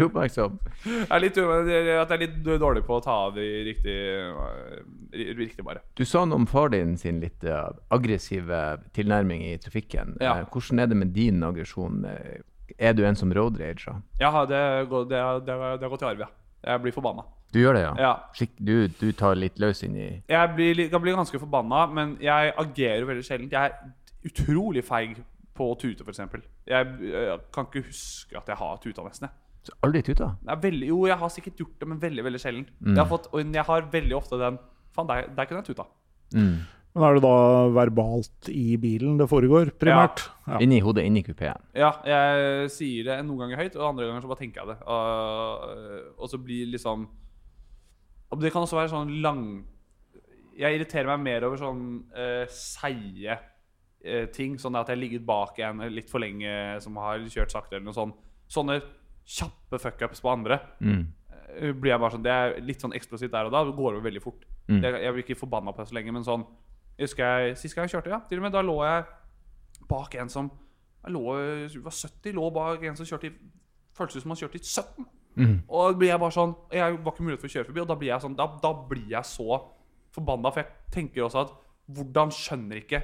[0.01, 0.59] Uoppmerksom.
[0.85, 3.99] jeg er litt, at jeg er litt dårlig på å ta av de riktig,
[5.11, 5.81] Riktig, bare.
[5.99, 8.59] Du sa noe om far din sin litt eh, aggressive
[8.95, 10.15] tilnærming i trafikken.
[10.23, 10.37] Ja.
[10.51, 12.05] Hvordan er det med din aggresjon?
[12.79, 13.97] Er du en som road rager?
[14.19, 16.29] Ja, det, går, det, har- det, det har gått i arv, ja.
[16.63, 17.23] Jeg blir forbanna.
[17.51, 17.93] Du gjør det, ja?
[17.99, 18.11] Ja.
[18.37, 21.81] Skikk, du, du tar litt løs inn i Jeg blir, li- kan bli ganske forbanna,
[21.91, 23.49] men jeg agerer veldig sjelden.
[23.51, 25.17] Jeg er utrolig feig
[25.57, 26.21] på å tute, f.eks.
[26.69, 29.33] Jeg, jeg kan ikke huske at jeg har tuta nesten.
[29.67, 30.29] Så Aldri tuta?
[30.61, 32.63] Veldig, jo, jeg har sikkert gjort det, men veldig veldig sjelden.
[32.85, 34.61] Jeg, har fått, jeg har veldig ofte den
[34.95, 35.85] Faen, der, der kunne jeg tuta.
[36.35, 36.55] Mm.
[36.91, 37.35] Men er det da
[37.71, 40.25] verbalt i bilen det foregår, primært?
[40.43, 40.59] Ja.
[40.63, 41.61] Inni hodet, inni kupeen.
[41.77, 44.77] Ja, jeg sier det noen ganger høyt, og andre ganger så bare tenker jeg det.
[44.91, 47.05] Og, og så blir liksom
[48.31, 49.45] Og det kan også være sånn lang
[50.59, 54.57] Jeg irriterer meg mer over sånn uh, seige uh, ting.
[54.59, 57.87] Sånn at jeg har ligget bak en litt for lenge som har kjørt sakte, eller
[57.87, 58.19] noe sånt.
[58.51, 58.81] Sånne
[59.31, 60.59] kjappe fuckups på andre.
[60.83, 61.05] Mm.
[61.55, 63.63] eh, Blir jeg bare sånn Det er litt sånn eksplosivt der og da.
[63.63, 64.43] Det går over veldig fort.
[64.67, 64.81] Mm.
[64.83, 66.43] Jeg, jeg blir ikke forbanna på det så lenge, men sånn
[67.01, 69.05] jeg husker jeg, Sist gang jeg kjørte, ja, til og med, da lå jeg
[69.89, 70.51] bak en som
[71.01, 73.33] Jeg lå, jeg var 70, lå bak en som kjørte i
[73.97, 75.05] Føltes ut som han kjørte i 17.
[75.35, 75.55] Mm.
[75.67, 77.87] Og da blir jeg bare sånn Jeg var ikke mulighet for å kjøre forbi, og
[77.89, 79.59] da blir jeg sånn Da, da blir jeg så
[80.11, 81.53] forbanna, for jeg tenker også at
[81.91, 83.03] Hvordan skjønner ikke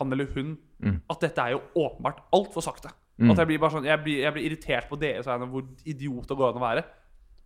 [0.00, 0.98] han eller hun Mm.
[1.08, 2.90] at dette er jo åpenbart altfor sakte?
[3.32, 6.28] At jeg blir bare sånn Jeg blir, jeg blir irritert på deres vegne hvor idiot
[6.28, 6.82] det går an å være.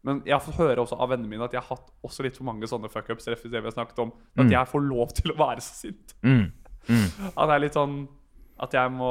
[0.07, 2.37] Men jeg har fått høre også av vennene mine at jeg har hatt også litt
[2.39, 3.27] for mange sånne fuckups.
[3.29, 6.15] ref det vi har snakket om At jeg får lov til å være så sint.
[6.25, 6.47] Mm.
[7.37, 7.97] At det er litt sånn
[8.65, 9.11] At jeg må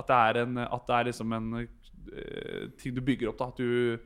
[0.00, 3.38] At det er en At det er liksom en uh, ting du bygger opp.
[3.38, 3.98] da At du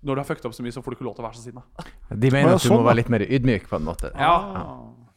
[0.00, 1.36] Når du har fucket opp så mye, så får du ikke lov til å være
[1.36, 1.62] så sinna.
[2.08, 4.12] De mener at du sånn, må være litt mer ydmyk, på en måte.
[4.14, 4.64] Ja, Ja.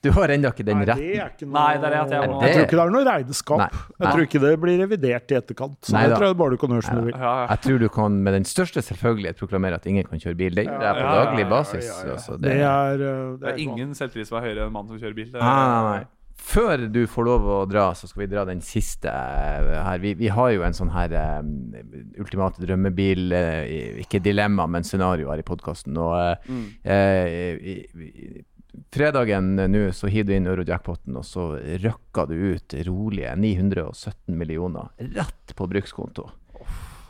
[0.02, 2.30] Du har ennå ikke den Nei, det er ikke noe Nei, det er at jeg
[2.30, 3.58] må- Jeg tror ikke det er noe regnskap.
[3.62, 3.68] Nei.
[4.02, 5.78] Jeg tror ikke det blir revidert i etterkant.
[5.86, 7.14] Så Nei det tror jeg bare du kan gjøre som du vil.
[7.14, 7.48] Ja, ja.
[7.54, 10.56] Jeg tror du kan med den største selvfølgelighet proklamere at ingen kan kjøre bil.
[10.58, 11.86] Det gjør jeg på daglig ja, basis.
[11.86, 12.14] Ja, ja, ja.
[12.18, 14.74] altså, Det er, uh, det Det er er ingen selvtillit som er høyere enn en
[14.74, 15.30] mann som kjører bil.
[15.32, 16.06] Det er- Nei, nei, nei.
[16.42, 20.00] Før du får lov å dra, så skal vi dra den siste eh, her.
[20.00, 21.72] Vi, vi har jo en sånn her um,
[22.18, 25.96] ultimate drømmebil, uh, ikke dilemma, men scenario her i podkasten.
[26.02, 26.66] Og uh, Mm.
[26.84, 28.46] uh, i- i-
[28.94, 31.50] fredagen nå så hiver du inn eurojackpoten, og så
[31.84, 36.30] røkker du ut rolige 917 millioner rett på brukskonto.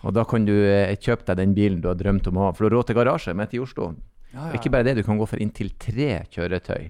[0.02, 2.54] Og da kan du eh, kjøpe deg den bilen du har drømt om å ha,
[2.58, 3.92] for du har råd til garasje midt i Oslo.
[4.34, 4.56] Ja, ja.
[4.58, 6.90] Ikke bare det, du kan gå for inntil tre kjøretøy.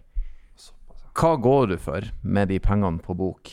[1.12, 3.50] Hva går du for med de pengene på bok?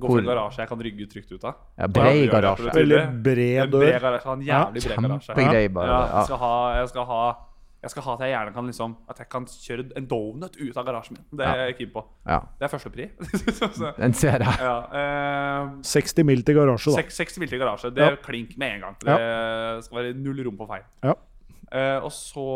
[0.00, 1.58] Gå for en garasje jeg kan rygge trygt ut av.
[1.78, 2.64] Ja, brei Ja, garasje.
[2.70, 3.98] ja, Veldig En bred dør.
[4.00, 4.32] garasje.
[4.32, 5.34] En jævlig bred garasje.
[5.34, 5.90] Kjempegrei, bare.
[5.92, 7.20] Ja, jeg skal ha, jeg skal ha
[7.84, 10.76] jeg skal ha at jeg gjerne kan liksom At jeg kan kjøre en donut ut
[10.80, 11.24] av garasjen min.
[11.38, 12.02] Det er jeg keen på.
[12.26, 13.06] Ja, Det er førstepri.
[14.02, 14.56] Den ser jeg.
[14.64, 17.02] ja, eh, 60 mil til garasje, da.
[17.04, 17.90] 6, 60 mil til garasje.
[17.94, 18.10] Det Ja.
[18.12, 18.96] er klink med en gang.
[19.04, 20.86] Det skal være null rom for feil.
[21.04, 21.14] Ja.
[21.72, 22.46] Eh, og så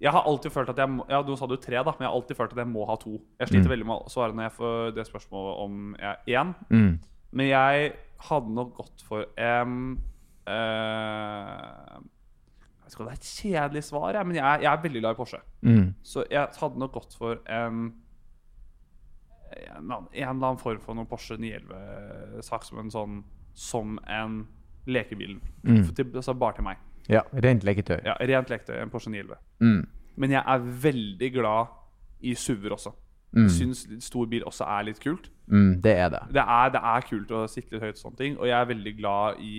[0.00, 2.08] Jeg har alltid følt at jeg må Ja, nå sa du tre, da, men jeg
[2.08, 3.16] har alltid følt at jeg må ha to.
[3.40, 6.54] Jeg sliter veldig med å svare når jeg får det spørsmålet om jeg er én.
[6.70, 6.98] Mm.
[7.32, 7.92] Men jeg
[8.28, 9.98] hadde nok gått for en
[10.46, 11.98] eh,
[12.88, 15.40] Jeg det er et kjedelig svar, jeg, men jeg, jeg er veldig glad i Porsche.
[15.62, 15.88] Mm.
[16.02, 17.88] Så jeg hadde nok gått for en
[19.48, 23.18] en eller annen, form for noen Porsche 911-sak som en sånn
[23.58, 24.42] Som en
[24.88, 25.38] lekebil.
[25.66, 25.82] Mm.
[25.96, 26.82] Til, altså bare til meg.
[27.10, 27.98] Ja, rent leketøy.
[28.06, 28.76] Ja, Rent leketøy.
[28.80, 29.40] En Porsche 911.
[29.60, 29.82] Mm.
[30.18, 31.74] Men jeg er veldig glad
[32.20, 32.92] i SUV-er også.
[33.36, 33.48] Mm.
[33.52, 35.28] Syns stor bil også er litt kult.
[35.46, 36.22] Mm, det er det.
[36.32, 38.38] Det er, det er kult å sitte litt høyt og sånne ting.
[38.38, 39.58] Og jeg er veldig glad i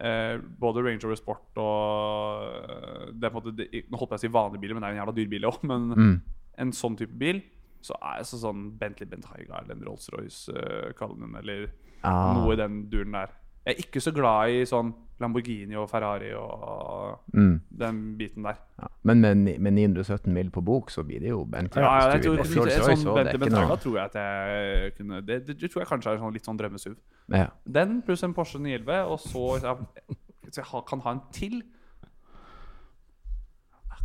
[0.00, 4.10] eh, både Range Rover Sport og eh, det er på en måte, det, Nå holdt
[4.10, 5.58] jeg på å si vanlige biler, men det er jo en jævla dyr bil òg.
[5.68, 6.20] Men Mm.
[6.58, 7.42] en sånn type bil,
[7.82, 11.68] så er så sånn Bentley Bentayga eller en Rolls-Royce, uh, kall den, eller
[12.04, 12.34] Ah.
[12.34, 13.30] noe i den duren der.
[13.64, 14.88] Jeg er ikke så glad i sånn
[15.22, 17.60] Lamborghini og Ferrari og Mm.
[17.78, 18.56] den biten der.
[18.80, 18.88] Ja.
[19.04, 21.84] Men med, med 917 mil på bok, så blir det jo Bentley.
[21.84, 25.82] Ja, jeg tror, sånn det Bentayga tror jeg at jeg kunne Det, det, det tror
[25.84, 26.96] jeg kanskje er sånn, litt sånn drømmesuv.
[27.30, 27.46] Ja.
[27.78, 31.62] Den pluss en Porsche 911, og så jeg, hvis jeg kan ha en til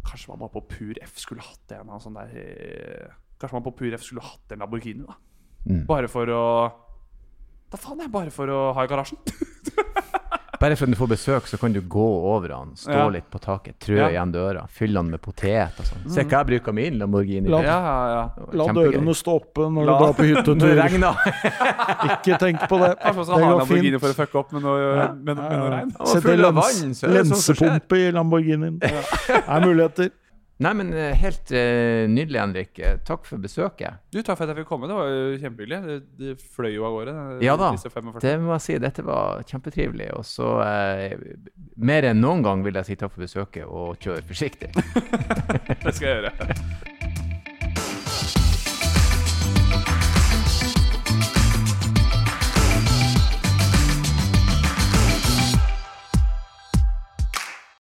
[0.08, 3.10] Kanskje man bare på pur F skulle hatt en sånn der eh,
[3.41, 5.18] Kanskje man på pur F skulle hatt en Lamborghini, da.
[5.68, 5.82] Mm.
[5.89, 6.43] Bare for å
[7.72, 9.18] Da faen, jeg bare for å ha i garasjen.
[10.57, 12.01] Bare for at du får besøk, så kan du gå
[12.32, 13.03] over han, stå Ja.
[13.13, 14.07] litt på taket, trø Ja.
[14.09, 16.07] igjen døra, fylle han med potet og sånn.
[16.09, 18.45] Se hva jeg bruker min Lamborghini La- Ja, ja, ja.
[18.57, 20.74] La dørene stå oppe når La- du drar på hyttetur.
[20.82, 21.13] regner.
[22.09, 22.89] Ikke tenk på det.
[23.05, 24.01] Kanskje man Det ha en Lamborghini fint.
[24.01, 24.80] for å fucke opp med noe,
[25.13, 25.91] med, med noe regn.
[26.07, 27.70] Sett lens, vann, så det sånt som skjer.
[27.70, 28.80] lensepumpe i Lamborghinien.
[28.82, 30.09] Det er muligheter.
[30.58, 32.80] Nei, men eh, helt uh, nydelig, Henrik.
[32.82, 33.99] Eh, Takk for besøket.
[34.10, 34.89] Du, Takk for at jeg fikk komme.
[34.89, 35.80] Det var jo kjempehyggelig.
[35.86, 37.16] Det, det fløy jo av gårde.
[37.45, 37.72] Ja da,
[38.24, 38.80] Det må jeg si.
[38.82, 40.10] Dette var kjempetrivelig.
[40.18, 41.08] Og så uh,
[41.78, 44.74] Mer enn noen gang vil jeg si takk for besøket, og kjør forsiktig.
[45.86, 46.97] Det skal jeg gjøre.